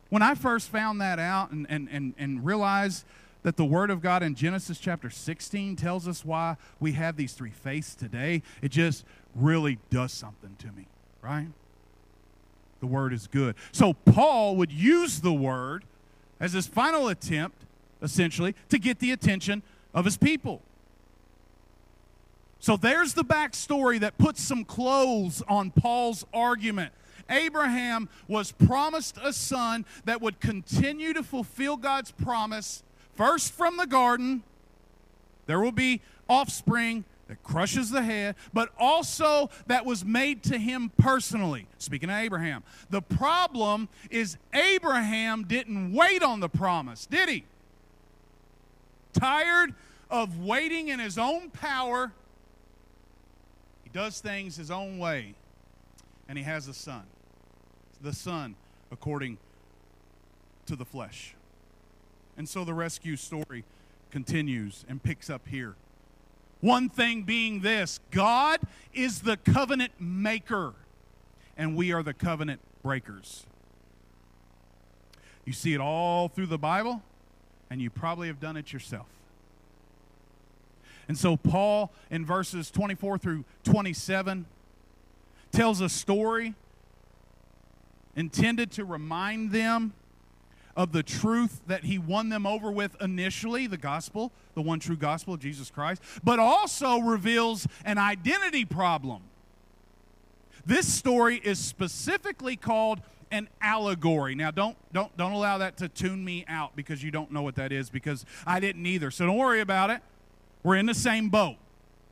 [0.10, 3.06] When I first found that out and, and, and, and realized
[3.44, 7.34] that the Word of God in Genesis chapter 16 tells us why we have these
[7.34, 10.88] three faiths today, it just really does something to me,
[11.22, 11.50] right?
[12.80, 13.54] The Word is good.
[13.72, 15.84] So Paul would use the Word
[16.40, 17.62] as his final attempt,
[18.02, 19.62] essentially, to get the attention
[19.94, 20.64] of his people.
[22.66, 26.94] So there's the backstory that puts some clothes on Paul's argument.
[27.30, 32.82] Abraham was promised a son that would continue to fulfill God's promise
[33.14, 34.42] First, from the garden,
[35.46, 40.92] there will be offspring that crushes the head, but also that was made to him
[40.98, 41.68] personally.
[41.78, 47.46] Speaking of Abraham, the problem is Abraham didn't wait on the promise, did he?
[49.14, 49.76] Tired
[50.10, 52.12] of waiting in his own power,
[53.96, 55.34] does things his own way,
[56.28, 57.04] and he has a son.
[58.02, 58.56] The son
[58.92, 59.38] according
[60.66, 61.34] to the flesh.
[62.36, 63.64] And so the rescue story
[64.12, 65.76] continues and picks up here.
[66.60, 68.60] One thing being this God
[68.94, 70.74] is the covenant maker,
[71.56, 73.46] and we are the covenant breakers.
[75.46, 77.02] You see it all through the Bible,
[77.70, 79.08] and you probably have done it yourself.
[81.08, 84.46] And so, Paul, in verses 24 through 27,
[85.52, 86.56] tells a story
[88.16, 89.94] intended to remind them
[90.76, 94.98] of the truth that he won them over with initially, the gospel, the one true
[94.98, 99.22] gospel of Jesus Christ, but also reveals an identity problem.
[100.66, 104.36] This story is specifically called an allegory.
[104.36, 107.56] Now don't don't don't allow that to tune me out because you don't know what
[107.56, 109.12] that is because I didn't either.
[109.12, 110.02] So don't worry about it.
[110.66, 111.58] We're in the same boat.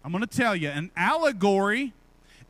[0.05, 1.91] I'm going to tell you an allegory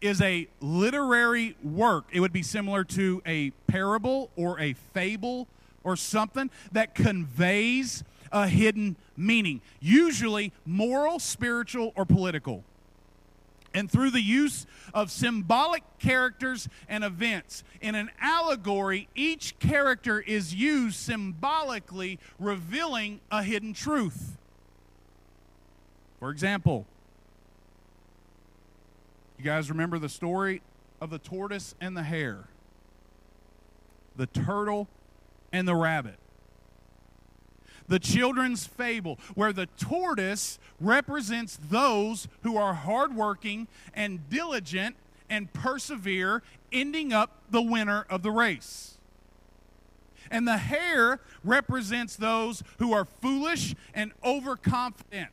[0.01, 2.07] is a literary work.
[2.11, 5.47] It would be similar to a parable or a fable
[5.81, 12.65] or something that conveys a hidden meaning, usually moral, spiritual, or political.
[13.73, 17.63] And through the use of symbolic characters and events.
[17.79, 24.37] In an allegory, each character is used symbolically, revealing a hidden truth.
[26.23, 26.85] For example,
[29.37, 30.61] you guys remember the story
[31.01, 32.45] of the tortoise and the hare,
[34.15, 34.87] the turtle
[35.51, 36.15] and the rabbit.
[37.89, 44.95] The children's fable, where the tortoise represents those who are hardworking and diligent
[45.29, 48.97] and persevere, ending up the winner of the race.
[50.31, 55.31] And the hare represents those who are foolish and overconfident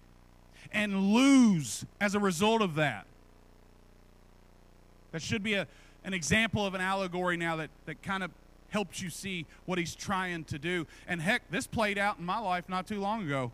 [0.72, 3.06] and lose as a result of that.
[5.12, 5.66] That should be a,
[6.04, 8.30] an example of an allegory now that, that kind of
[8.70, 10.86] helps you see what he's trying to do.
[11.06, 13.52] And heck, this played out in my life not too long ago.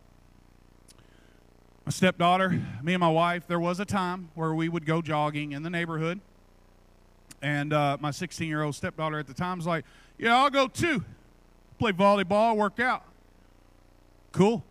[1.87, 5.53] My stepdaughter, me and my wife, there was a time where we would go jogging
[5.53, 6.21] in the neighborhood.
[7.41, 9.85] And uh, my 16 year old stepdaughter at the time was like,
[10.19, 11.05] Yeah, I'll go too.
[11.79, 13.05] Play volleyball, work out.
[14.33, 14.65] Cool.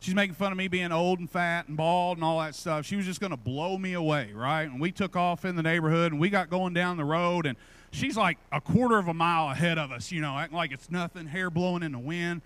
[0.00, 2.84] She's making fun of me being old and fat and bald and all that stuff.
[2.84, 4.64] She was just going to blow me away, right?
[4.64, 7.56] And we took off in the neighborhood and we got going down the road and
[7.90, 10.90] she's like a quarter of a mile ahead of us, you know, acting like it's
[10.90, 12.42] nothing, hair blowing in the wind.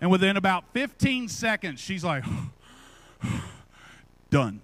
[0.00, 2.24] And within about 15 seconds, she's like,
[4.30, 4.60] done.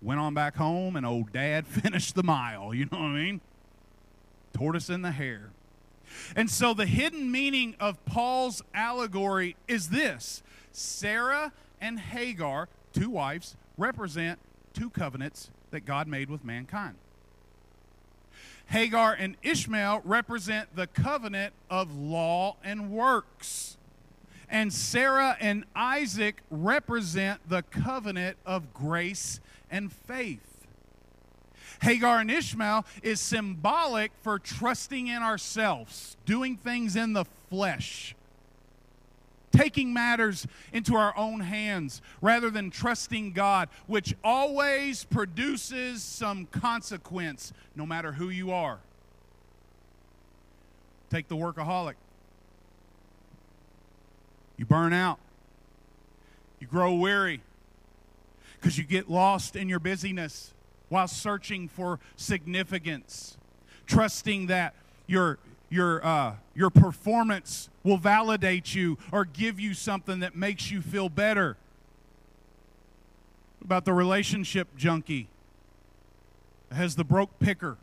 [0.00, 2.74] Went on back home, and old dad finished the mile.
[2.74, 3.40] You know what I mean?
[4.52, 5.50] Tortoise in the hare.
[6.36, 13.56] And so the hidden meaning of Paul's allegory is this Sarah and Hagar, two wives,
[13.76, 14.38] represent
[14.74, 16.96] two covenants that God made with mankind.
[18.66, 23.76] Hagar and Ishmael represent the covenant of law and works.
[24.48, 30.66] And Sarah and Isaac represent the covenant of grace and faith.
[31.82, 38.14] Hagar and Ishmael is symbolic for trusting in ourselves, doing things in the flesh,
[39.52, 47.52] taking matters into our own hands rather than trusting God, which always produces some consequence,
[47.76, 48.78] no matter who you are.
[51.10, 51.94] Take the workaholic.
[54.56, 55.18] You burn out.
[56.58, 57.42] You grow weary
[58.60, 60.54] because you get lost in your busyness
[60.88, 63.36] while searching for significance,
[63.86, 64.74] trusting that
[65.06, 65.38] your
[65.72, 71.08] your uh, your performance will validate you or give you something that makes you feel
[71.08, 71.56] better.
[73.64, 75.28] About the relationship junkie
[76.70, 77.78] has the broke picker.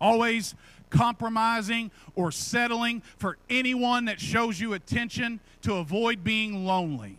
[0.00, 0.54] Always
[0.90, 7.18] compromising or settling for anyone that shows you attention to avoid being lonely.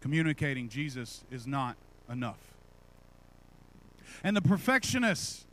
[0.00, 1.76] Communicating Jesus is not
[2.08, 2.51] enough.
[4.24, 5.46] And the perfectionists,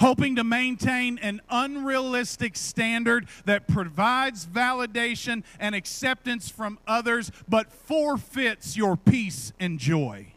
[0.00, 8.76] hoping to maintain an unrealistic standard that provides validation and acceptance from others but forfeits
[8.76, 10.32] your peace and joy.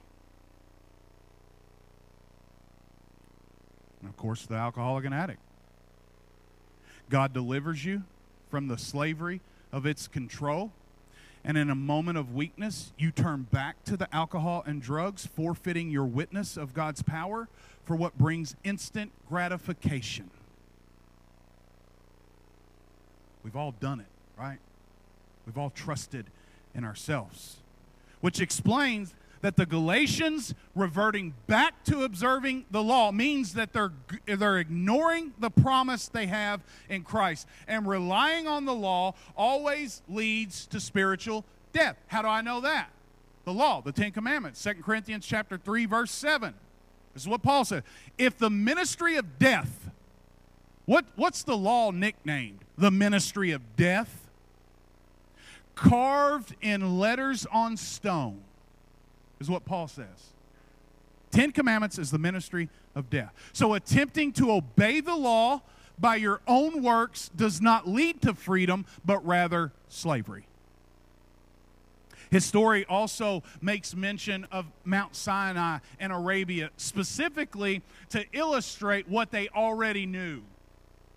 [4.00, 5.42] And of course, the alcoholic and addict.
[7.10, 8.04] God delivers you
[8.50, 10.72] from the slavery of its control.
[11.44, 15.90] And in a moment of weakness, you turn back to the alcohol and drugs, forfeiting
[15.90, 17.48] your witness of God's power
[17.84, 20.30] for what brings instant gratification.
[23.44, 24.60] We've all done it, right?
[25.48, 26.28] We've all trusted
[26.76, 27.58] in ourselves,
[28.22, 33.92] which explains that the Galatians reverting back to observing the law means that they're,
[34.26, 37.48] they're ignoring the promise they have in Christ.
[37.68, 41.98] And relying on the law always leads to spiritual death.
[42.08, 42.90] How do I know that?
[43.46, 46.54] The law, the Ten Commandments, 2 Corinthians chapter 3, verse 7.
[47.14, 47.84] This is what Paul said.
[48.18, 49.90] If the ministry of death,
[50.86, 52.60] what, what's the law nicknamed?
[52.78, 54.30] The ministry of death?
[55.74, 58.42] Carved in letters on stone
[59.42, 60.34] is what Paul says.
[61.32, 63.34] Ten Commandments is the ministry of death.
[63.52, 65.62] So attempting to obey the law
[66.00, 70.48] by your own works does not lead to freedom, but rather slavery.
[72.30, 79.50] His story also makes mention of Mount Sinai and Arabia, specifically to illustrate what they
[79.50, 80.44] already knew.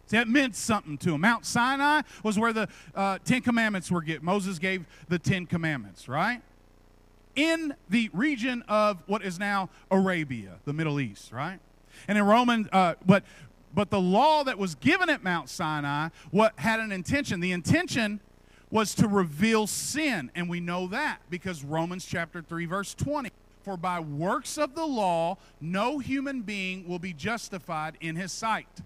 [0.09, 1.23] That meant something to them.
[1.23, 4.25] Mount Sinai was where the uh, Ten Commandments were given.
[4.25, 6.43] Moses gave the Ten Commandments, right?
[7.37, 11.61] In the region of what is now Arabia, the Middle East, right?
[12.09, 13.25] And in Roman, uh, but
[13.75, 17.41] but the law that was given at Mount Sinai what had an intention.
[17.41, 18.21] The intention
[18.71, 23.31] was to reveal sin, and we know that because Romans chapter 3 verse 20.
[23.63, 28.83] For by works of the law no human being will be justified in his sight.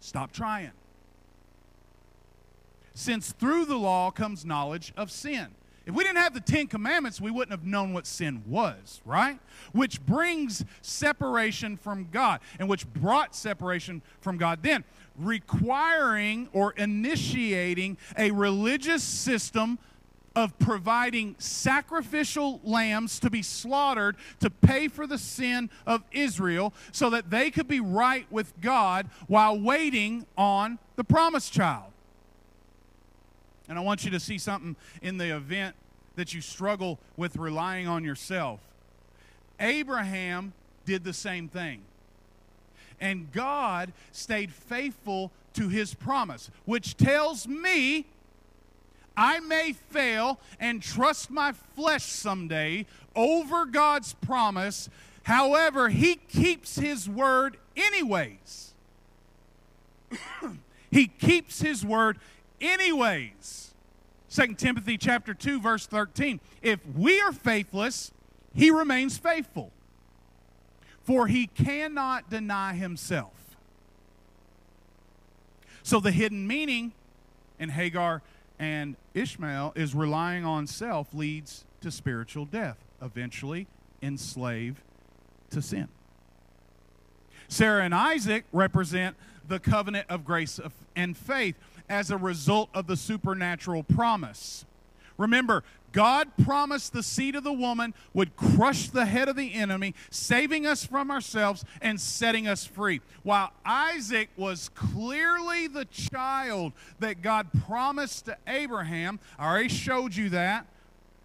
[0.00, 0.72] Stop trying.
[2.94, 5.48] Since through the law comes knowledge of sin.
[5.88, 9.40] If we didn't have the Ten Commandments, we wouldn't have known what sin was, right?
[9.72, 14.84] Which brings separation from God, and which brought separation from God then,
[15.16, 19.78] requiring or initiating a religious system
[20.36, 27.08] of providing sacrificial lambs to be slaughtered to pay for the sin of Israel so
[27.08, 31.92] that they could be right with God while waiting on the promised child.
[33.68, 35.76] And I want you to see something in the event
[36.16, 38.60] that you struggle with relying on yourself.
[39.60, 40.52] Abraham
[40.84, 41.82] did the same thing.
[43.00, 48.06] And God stayed faithful to his promise, which tells me
[49.16, 54.88] I may fail and trust my flesh someday over God's promise
[55.28, 58.72] However, he keeps his word anyways.
[60.90, 62.18] he keeps his word
[62.60, 63.74] anyways.
[64.30, 66.40] 2 Timothy chapter 2 verse 13.
[66.62, 68.12] If we are faithless,
[68.54, 69.72] he remains faithful.
[71.02, 73.32] For he cannot deny himself.
[75.82, 76.92] So the hidden meaning
[77.58, 78.22] in Hagar
[78.58, 83.66] and Ishmael is relying on self leads to spiritual death, eventually
[84.02, 84.82] enslaved
[85.50, 85.88] to sin.
[87.48, 90.60] Sarah and Isaac represent the covenant of grace
[90.94, 91.56] and faith
[91.88, 94.64] as a result of the supernatural promise.
[95.16, 99.94] Remember, God promised the seed of the woman would crush the head of the enemy,
[100.10, 103.00] saving us from ourselves and setting us free.
[103.22, 110.28] While Isaac was clearly the child that God promised to Abraham, I already showed you
[110.30, 110.66] that.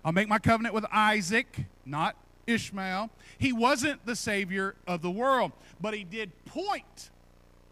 [0.06, 2.16] I'll make my covenant with Isaac, not
[2.48, 3.10] Ishmael.
[3.38, 7.10] He wasn't the Savior of the world, but he did point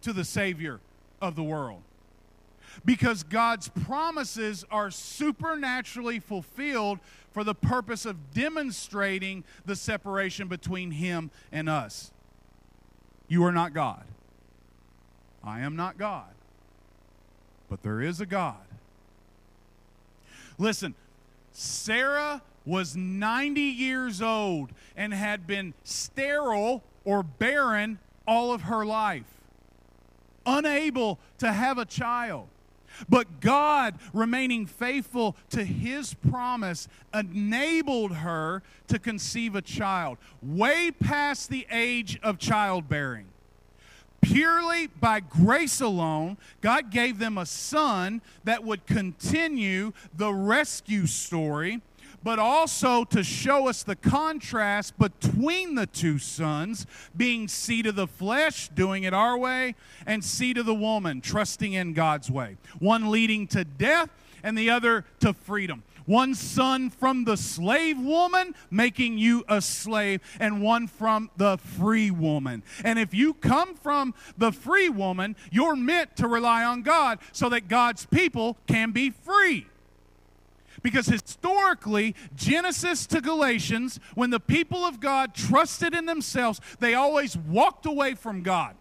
[0.02, 0.80] to the Savior
[1.22, 1.82] of the world.
[2.84, 7.00] Because God's promises are supernaturally fulfilled
[7.32, 12.12] for the purpose of demonstrating the separation between Him and us.
[13.28, 14.04] You are not God.
[15.44, 16.30] I am not God.
[17.70, 18.58] But there is a God.
[20.58, 20.94] Listen,
[21.54, 29.42] Sarah was 90 years old and had been sterile or barren all of her life,
[30.46, 32.48] unable to have a child.
[33.10, 41.50] But God, remaining faithful to his promise, enabled her to conceive a child way past
[41.50, 43.28] the age of childbearing.
[44.22, 51.82] Purely by grace alone, God gave them a son that would continue the rescue story
[52.24, 58.08] but also to show us the contrast between the two sons, being seed of the
[58.08, 62.58] flesh, doing it our way, and seed of the woman, trusting in God's way.
[62.80, 64.10] One leading to death
[64.44, 65.84] and the other to freedom.
[66.06, 72.12] One son from the slave woman, making you a slave, and one from the free
[72.12, 72.64] woman.
[72.84, 77.50] And if you come from the free woman, you're meant to rely on God so
[77.50, 79.68] that God's people can be free.
[80.84, 87.38] Because historically, Genesis to Galatians, when the people of God trusted in themselves, they always
[87.38, 88.76] walked away from God.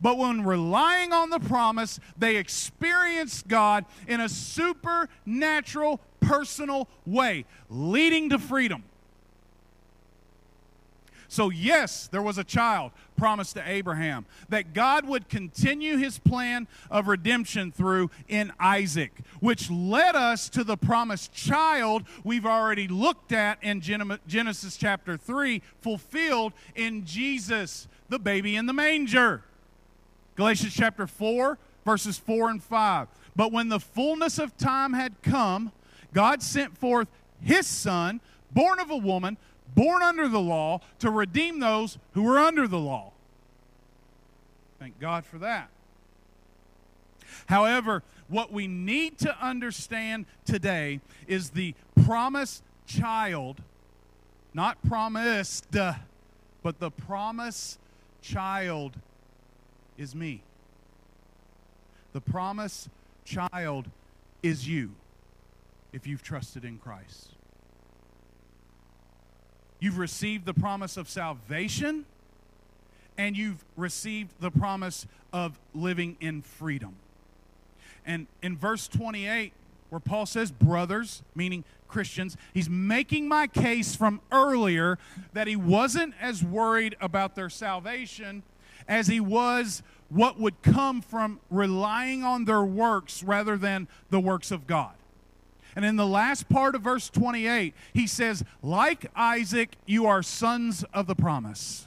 [0.00, 8.30] But when relying on the promise, they experienced God in a supernatural, personal way, leading
[8.30, 8.84] to freedom.
[11.30, 16.66] So, yes, there was a child promised to Abraham that God would continue his plan
[16.90, 23.32] of redemption through in Isaac, which led us to the promised child we've already looked
[23.32, 29.42] at in Genesis chapter 3, fulfilled in Jesus, the baby in the manger.
[30.34, 33.08] Galatians chapter 4, verses 4 and 5.
[33.36, 35.72] But when the fullness of time had come,
[36.14, 37.08] God sent forth
[37.42, 39.36] his son, born of a woman
[39.74, 43.12] born under the law to redeem those who were under the law.
[44.78, 45.68] Thank God for that.
[47.46, 53.62] However, what we need to understand today is the promised child,
[54.54, 57.78] not promised, but the promised
[58.22, 58.94] child
[59.96, 60.42] is me.
[62.12, 62.88] The promised
[63.24, 63.86] child
[64.42, 64.92] is you
[65.92, 67.30] if you've trusted in Christ.
[69.80, 72.04] You've received the promise of salvation,
[73.16, 76.96] and you've received the promise of living in freedom.
[78.04, 79.52] And in verse 28,
[79.90, 84.98] where Paul says, brothers, meaning Christians, he's making my case from earlier
[85.32, 88.42] that he wasn't as worried about their salvation
[88.86, 94.50] as he was what would come from relying on their works rather than the works
[94.50, 94.94] of God.
[95.78, 100.84] And in the last part of verse 28, he says, Like Isaac, you are sons
[100.92, 101.86] of the promise.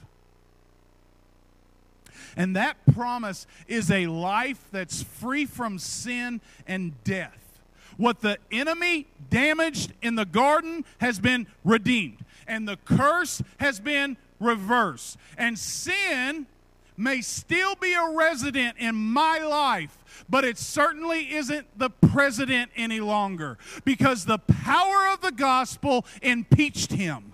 [2.37, 7.59] And that promise is a life that's free from sin and death.
[7.97, 14.15] What the enemy damaged in the garden has been redeemed, and the curse has been
[14.39, 15.17] reversed.
[15.37, 16.47] And sin
[16.95, 19.97] may still be a resident in my life,
[20.29, 26.91] but it certainly isn't the president any longer because the power of the gospel impeached
[26.91, 27.33] him.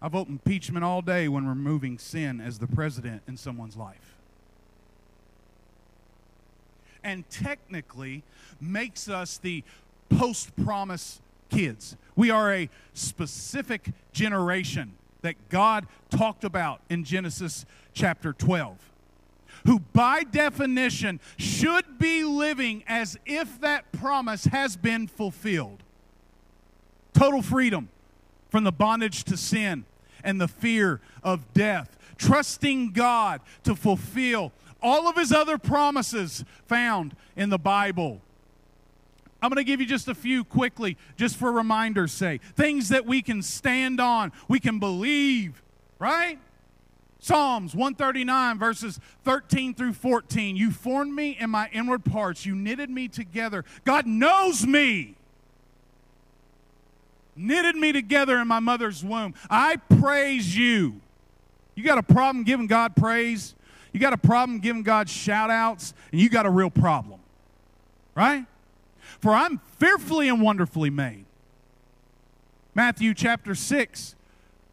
[0.00, 4.16] I vote impeachment all day when removing sin as the president in someone's life.
[7.02, 8.22] And technically
[8.60, 9.64] makes us the
[10.08, 11.96] post promise kids.
[12.16, 18.87] We are a specific generation that God talked about in Genesis chapter 12,
[19.66, 25.82] who by definition should be living as if that promise has been fulfilled.
[27.12, 27.88] Total freedom
[28.50, 29.84] from the bondage to sin
[30.24, 37.16] and the fear of death, trusting God to fulfill all of his other promises found
[37.36, 38.20] in the Bible.
[39.40, 42.42] I'm going to give you just a few quickly, just for reminder's sake.
[42.56, 45.62] Things that we can stand on, we can believe,
[45.98, 46.38] right?
[47.20, 50.56] Psalms 139, verses 13 through 14.
[50.56, 53.64] You formed me in my inward parts, you knitted me together.
[53.84, 55.16] God knows me,
[57.34, 59.34] knitted me together in my mother's womb.
[59.50, 61.00] I praise you.
[61.74, 63.54] You got a problem giving God praise?
[63.92, 65.94] You got a problem giving God shout outs?
[66.12, 67.20] And you got a real problem,
[68.14, 68.46] right?
[69.20, 71.24] For I'm fearfully and wonderfully made.
[72.74, 74.14] Matthew chapter 6,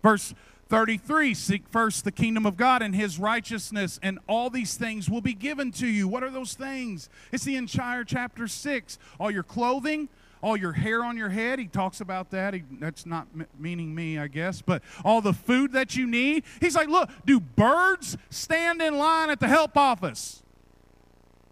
[0.03, 0.35] verse
[0.69, 5.21] 33 Seek first the kingdom of God and his righteousness, and all these things will
[5.21, 6.07] be given to you.
[6.07, 7.09] What are those things?
[7.31, 8.97] It's the entire chapter 6.
[9.19, 10.09] All your clothing,
[10.41, 11.59] all your hair on your head.
[11.59, 12.53] He talks about that.
[12.53, 13.27] He, that's not
[13.59, 16.43] meaning me, I guess, but all the food that you need.
[16.59, 20.41] He's like, look, do birds stand in line at the help office?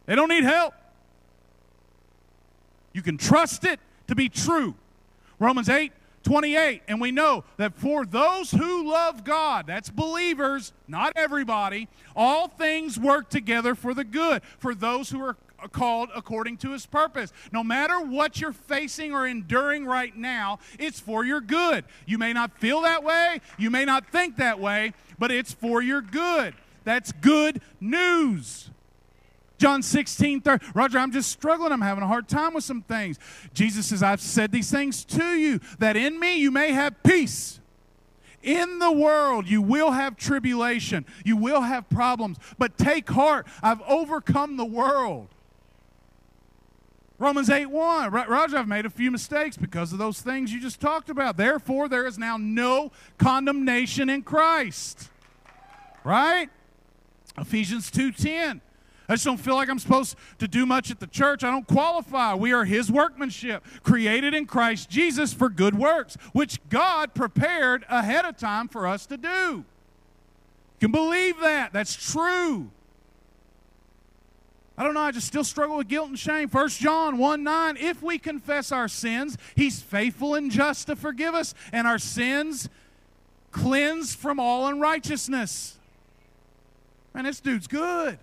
[0.05, 0.73] They don't need help.
[2.93, 4.75] You can trust it to be true.
[5.39, 5.91] Romans 8
[6.23, 6.81] 28.
[6.87, 12.99] And we know that for those who love God, that's believers, not everybody, all things
[12.99, 15.37] work together for the good, for those who are
[15.71, 17.31] called according to his purpose.
[17.51, 21.85] No matter what you're facing or enduring right now, it's for your good.
[22.05, 25.81] You may not feel that way, you may not think that way, but it's for
[25.81, 26.53] your good.
[26.83, 28.69] That's good news.
[29.63, 30.65] John 16, 30.
[30.75, 31.71] Roger, I'm just struggling.
[31.71, 33.17] I'm having a hard time with some things.
[33.53, 37.61] Jesus says, I've said these things to you, that in me you may have peace.
[38.41, 43.47] In the world, you will have tribulation, you will have problems, but take heart.
[43.61, 45.29] I've overcome the world.
[47.17, 48.11] Romans 8 1.
[48.11, 51.37] Roger, I've made a few mistakes because of those things you just talked about.
[51.37, 55.09] Therefore, there is now no condemnation in Christ.
[56.03, 56.49] Right?
[57.37, 58.59] Ephesians 2 10.
[59.09, 61.43] I just don't feel like I'm supposed to do much at the church.
[61.43, 62.35] I don't qualify.
[62.35, 68.25] We are His workmanship, created in Christ Jesus for good works, which God prepared ahead
[68.25, 69.65] of time for us to do.
[70.79, 71.73] You can believe that.
[71.73, 72.69] That's true.
[74.77, 75.01] I don't know.
[75.01, 76.49] I just still struggle with guilt and shame.
[76.49, 77.77] 1 John 1 9.
[77.77, 82.69] If we confess our sins, He's faithful and just to forgive us, and our sins
[83.51, 85.77] cleansed from all unrighteousness.
[87.13, 88.17] Man, this dude's good.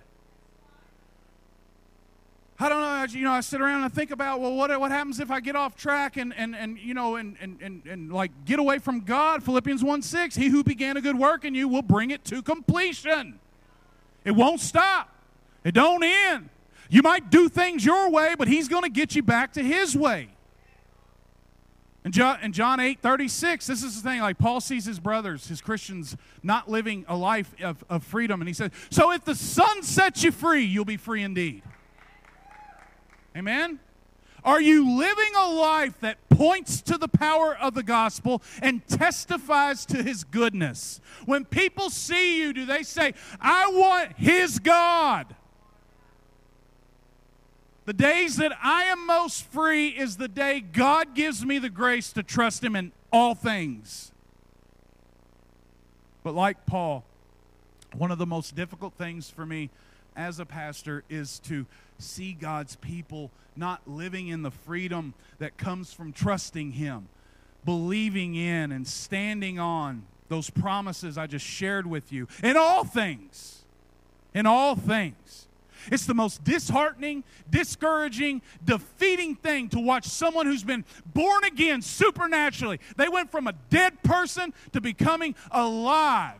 [2.62, 4.90] I don't know, you know, I sit around and I think about, well, what, what
[4.90, 8.12] happens if I get off track and, and, and you know, and, and, and, and
[8.12, 9.42] like get away from God?
[9.42, 12.42] Philippians 1 6, he who began a good work in you will bring it to
[12.42, 13.40] completion.
[14.26, 15.08] It won't stop.
[15.64, 16.50] It don't end.
[16.90, 19.96] You might do things your way, but he's going to get you back to his
[19.96, 20.28] way.
[22.04, 25.48] In John, in John 8 36, this is the thing like Paul sees his brothers,
[25.48, 28.42] his Christians, not living a life of, of freedom.
[28.42, 31.62] And he says, So if the Son sets you free, you'll be free indeed.
[33.36, 33.78] Amen?
[34.42, 39.84] Are you living a life that points to the power of the gospel and testifies
[39.86, 41.00] to his goodness?
[41.26, 45.34] When people see you, do they say, I want his God?
[47.84, 52.12] The days that I am most free is the day God gives me the grace
[52.12, 54.12] to trust him in all things.
[56.22, 57.04] But like Paul,
[57.96, 59.70] one of the most difficult things for me
[60.14, 61.66] as a pastor is to
[62.00, 67.08] see God's people not living in the freedom that comes from trusting Him,
[67.64, 73.64] believing in and standing on those promises I just shared with you in all things.
[74.32, 75.48] In all things.
[75.90, 82.80] It's the most disheartening, discouraging, defeating thing to watch someone who's been born again supernaturally.
[82.96, 86.36] They went from a dead person to becoming alive.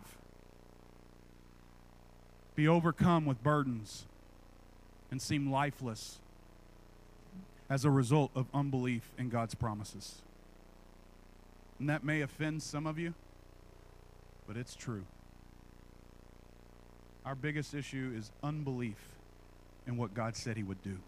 [2.54, 4.06] Be overcome with burdens
[5.11, 6.18] and seem lifeless
[7.68, 10.22] as a result of unbelief in God's promises.
[11.78, 13.14] And that may offend some of you,
[14.46, 15.04] but it's true.
[17.24, 18.98] Our biggest issue is unbelief
[19.86, 20.98] in what God said He would do.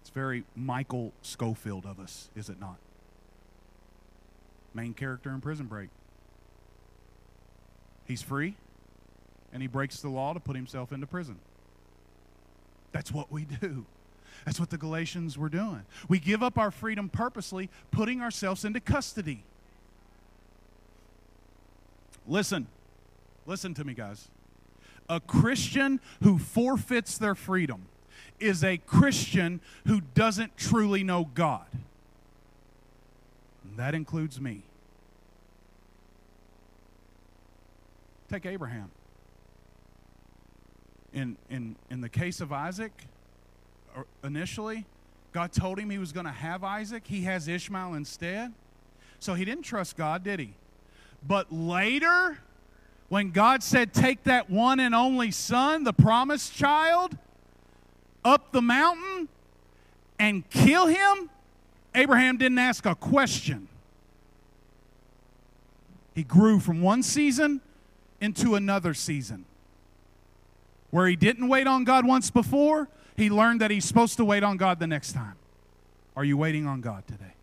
[0.00, 2.76] It's very Michael Scofield of us, is it not?
[4.74, 5.88] Main character in Prison Break.
[8.06, 8.56] He's free,
[9.52, 11.38] and he breaks the law to put himself into prison.
[12.96, 13.84] That's what we do.
[14.46, 15.84] That's what the Galatians were doing.
[16.08, 19.44] We give up our freedom purposely, putting ourselves into custody.
[22.26, 22.68] Listen,
[23.44, 24.28] listen to me, guys.
[25.10, 27.82] A Christian who forfeits their freedom
[28.40, 31.66] is a Christian who doesn't truly know God.
[33.62, 34.62] And that includes me.
[38.30, 38.90] Take Abraham.
[41.12, 42.92] In, in, in the case of Isaac,
[44.22, 44.84] initially,
[45.32, 47.04] God told him he was going to have Isaac.
[47.06, 48.52] He has Ishmael instead.
[49.18, 50.54] So he didn't trust God, did he?
[51.26, 52.38] But later,
[53.08, 57.16] when God said, Take that one and only son, the promised child,
[58.24, 59.28] up the mountain
[60.18, 61.30] and kill him,
[61.94, 63.68] Abraham didn't ask a question.
[66.14, 67.60] He grew from one season
[68.20, 69.44] into another season.
[70.90, 74.42] Where he didn't wait on God once before, he learned that he's supposed to wait
[74.42, 75.34] on God the next time.
[76.16, 77.34] Are you waiting on God today?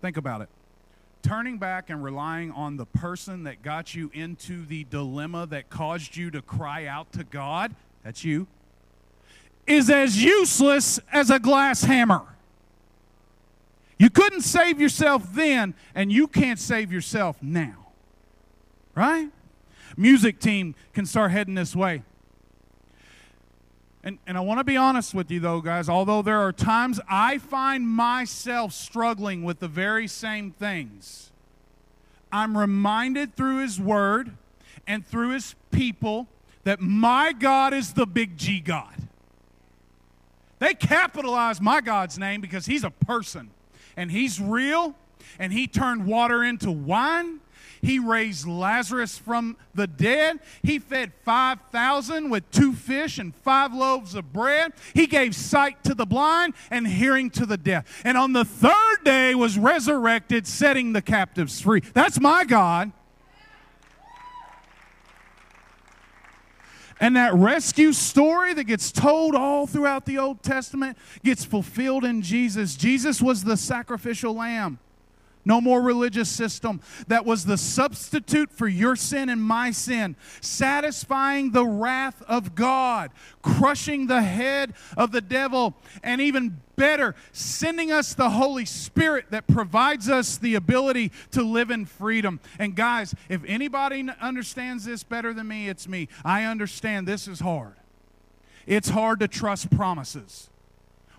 [0.00, 0.48] Think about it.
[1.22, 6.16] Turning back and relying on the person that got you into the dilemma that caused
[6.16, 8.46] you to cry out to God, that's you,
[9.66, 12.36] is as useless as a glass hammer.
[13.98, 17.83] You couldn't save yourself then, and you can't save yourself now.
[18.94, 19.28] Right?
[19.96, 22.02] Music team can start heading this way.
[24.02, 25.88] And, and I want to be honest with you, though, guys.
[25.88, 31.32] Although there are times I find myself struggling with the very same things,
[32.30, 34.36] I'm reminded through His Word
[34.86, 36.28] and through His people
[36.64, 38.94] that my God is the big G God.
[40.58, 43.50] They capitalize my God's name because He's a person
[43.96, 44.94] and He's real
[45.38, 47.40] and He turned water into wine
[47.84, 50.40] he raised Lazarus from the dead.
[50.62, 54.72] He fed 5,000 with two fish and five loaves of bread.
[54.94, 58.02] He gave sight to the blind and hearing to the deaf.
[58.04, 61.80] And on the third day was resurrected, setting the captives free.
[61.92, 62.92] That's my God.
[67.00, 72.22] And that rescue story that gets told all throughout the Old Testament gets fulfilled in
[72.22, 72.76] Jesus.
[72.76, 74.78] Jesus was the sacrificial lamb
[75.44, 76.80] no more religious system.
[77.08, 83.10] That was the substitute for your sin and my sin, satisfying the wrath of God,
[83.42, 89.46] crushing the head of the devil, and even better, sending us the Holy Spirit that
[89.46, 92.40] provides us the ability to live in freedom.
[92.58, 96.08] And guys, if anybody understands this better than me, it's me.
[96.24, 97.74] I understand this is hard.
[98.66, 100.48] It's hard to trust promises.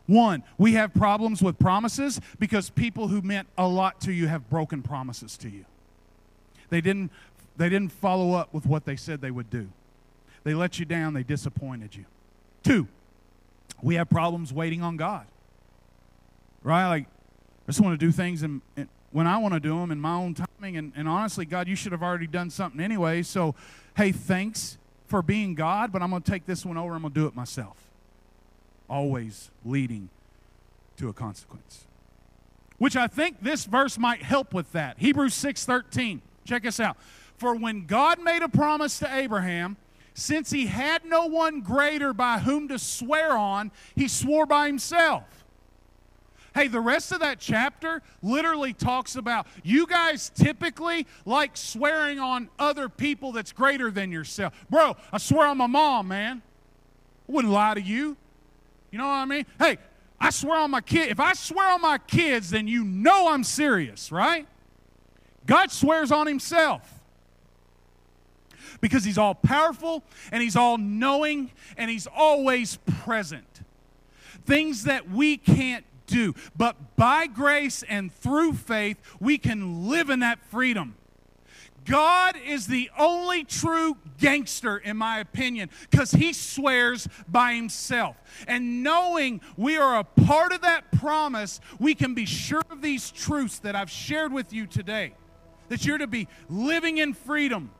[0.08, 4.50] One, we have problems with promises because people who meant a lot to you have
[4.50, 5.66] broken promises to you.
[6.70, 7.12] They didn't,
[7.58, 9.70] they didn't follow up with what they said they would do.
[10.44, 12.06] They let you down, they disappointed you.
[12.64, 12.88] Two,
[13.82, 15.26] we have problems waiting on God.
[16.62, 16.88] Right?
[16.88, 19.92] Like, I just want to do things in, in, when I want to do them
[19.92, 20.78] in my own timing.
[20.78, 23.24] And, and honestly, God, you should have already done something anyway.
[23.24, 23.56] So,
[23.98, 24.78] hey, thanks
[25.08, 26.94] for being God, but I'm going to take this one over.
[26.94, 27.85] I'm going to do it myself
[28.90, 30.10] always leading
[30.98, 31.86] to a consequence.
[32.78, 35.00] Which I think this verse might help with that.
[35.00, 36.22] Hebrews 6:13.
[36.46, 36.98] Check this out.
[37.38, 39.78] For when God made a promise to Abraham,
[40.14, 45.46] since he had no one greater by whom to swear on, he swore by himself.
[46.54, 52.50] Hey, the rest of that chapter literally talks about you guys typically like swearing on
[52.58, 54.54] other people that's greater than yourself.
[54.70, 56.42] Bro, I swear on my mom, man.
[57.28, 58.16] I wouldn't lie to you.
[58.96, 59.46] You know what I mean?
[59.60, 59.78] Hey,
[60.22, 61.10] I swear on my kid.
[61.10, 64.48] If I swear on my kids, then you know I'm serious, right?
[65.46, 67.04] God swears on himself.
[68.80, 73.60] Because he's all powerful and he's all knowing and he's always present.
[74.46, 76.34] Things that we can't do.
[76.56, 80.96] But by grace and through faith, we can live in that freedom.
[81.86, 88.16] God is the only true gangster, in my opinion, because he swears by himself.
[88.48, 93.12] And knowing we are a part of that promise, we can be sure of these
[93.12, 95.14] truths that I've shared with you today
[95.70, 97.72] that you're to be living in freedom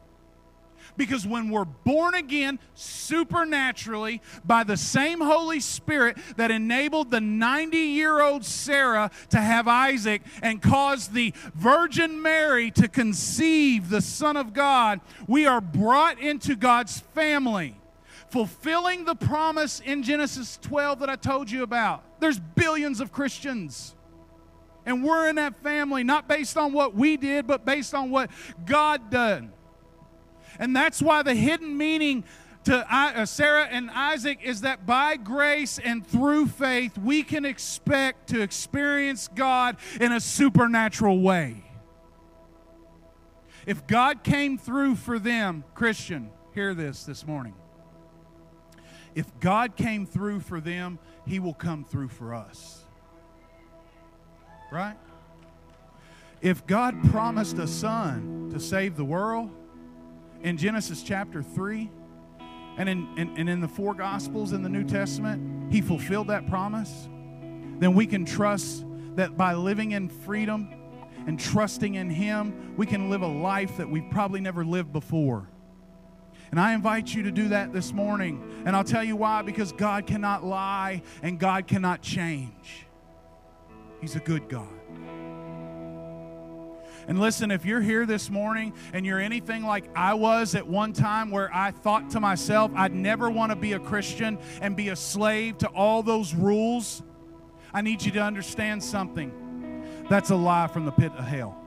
[0.98, 7.78] because when we're born again supernaturally by the same Holy Spirit that enabled the 90
[7.78, 14.38] year old Sarah to have Isaac and caused the Virgin Mary to conceive the Son
[14.38, 17.76] of God, we are brought into God's family
[18.30, 22.04] fulfilling the promise in Genesis 12 that I told you about.
[22.20, 23.96] There's billions of Christians.
[24.86, 28.30] And we're in that family, not based on what we did, but based on what
[28.66, 29.52] God done.
[30.60, 32.24] And that's why the hidden meaning
[32.66, 38.30] to uh, Sarah and Isaac is that by grace and through faith, we can expect
[38.30, 41.64] to experience God in a supernatural way.
[43.66, 47.54] If God came through for them, Christian, hear this this morning.
[49.16, 52.84] If God came through for them, He will come through for us.
[54.72, 54.98] Right?
[56.42, 59.52] If God promised a son to save the world
[60.46, 61.90] in Genesis chapter 3,
[62.78, 66.46] and in, in, and in the four Gospels in the New Testament, He fulfilled that
[66.46, 67.10] promise,
[67.80, 68.86] then we can trust
[69.16, 70.70] that by living in freedom
[71.26, 75.50] and trusting in Him, we can live a life that we've probably never lived before.
[76.52, 78.64] And I invite you to do that this morning.
[78.68, 82.86] And I'll tell you why because God cannot lie and God cannot change.
[84.00, 84.68] He's a good God.
[87.08, 90.92] And listen, if you're here this morning and you're anything like I was at one
[90.92, 94.90] time, where I thought to myself, I'd never want to be a Christian and be
[94.90, 97.04] a slave to all those rules,
[97.74, 100.06] I need you to understand something.
[100.10, 101.62] That's a lie from the pit of hell.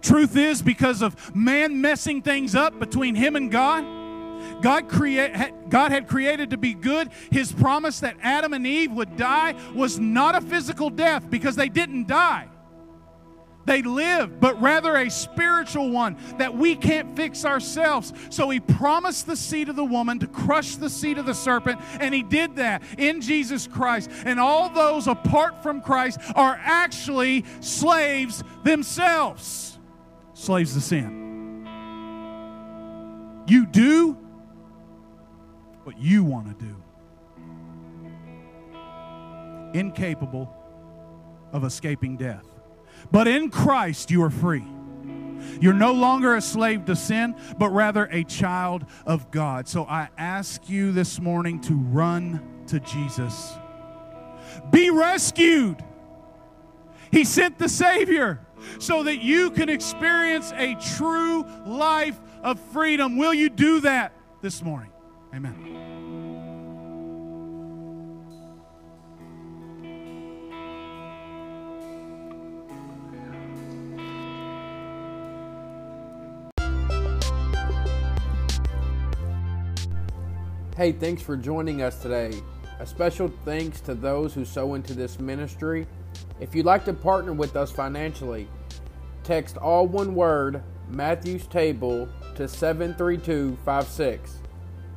[0.00, 5.32] Truth is, because of man messing things up between him and God, God, create,
[5.68, 7.10] God had created to be good.
[7.30, 11.68] His promise that Adam and Eve would die was not a physical death because they
[11.68, 12.48] didn't die
[13.66, 18.12] they live, but rather a spiritual one that we can't fix ourselves.
[18.30, 21.80] So he promised the seed of the woman to crush the seed of the serpent,
[22.00, 24.10] and he did that in Jesus Christ.
[24.24, 29.78] And all those apart from Christ are actually slaves themselves,
[30.32, 31.66] slaves to sin.
[33.48, 34.16] You do
[35.84, 36.76] what you want to do,
[39.78, 40.52] incapable
[41.52, 42.44] of escaping death.
[43.10, 44.64] But in Christ, you are free.
[45.60, 49.68] You're no longer a slave to sin, but rather a child of God.
[49.68, 53.52] So I ask you this morning to run to Jesus.
[54.70, 55.82] Be rescued.
[57.10, 58.40] He sent the Savior
[58.78, 63.16] so that you can experience a true life of freedom.
[63.16, 64.90] Will you do that this morning?
[65.34, 65.85] Amen.
[80.76, 82.32] Hey, thanks for joining us today.
[82.80, 85.86] A special thanks to those who sow into this ministry.
[86.38, 88.46] If you'd like to partner with us financially,
[89.24, 94.38] text all one word Matthew's Table to 73256.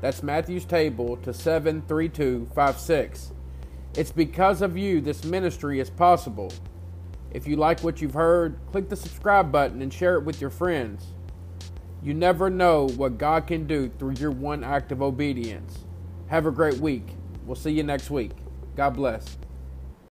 [0.01, 3.31] That's Matthew's Table to 73256.
[3.95, 6.51] It's because of you this ministry is possible.
[7.31, 10.49] If you like what you've heard, click the subscribe button and share it with your
[10.49, 11.13] friends.
[12.01, 15.79] You never know what God can do through your one act of obedience.
[16.27, 17.03] Have a great week.
[17.45, 18.31] We'll see you next week.
[18.75, 19.37] God bless.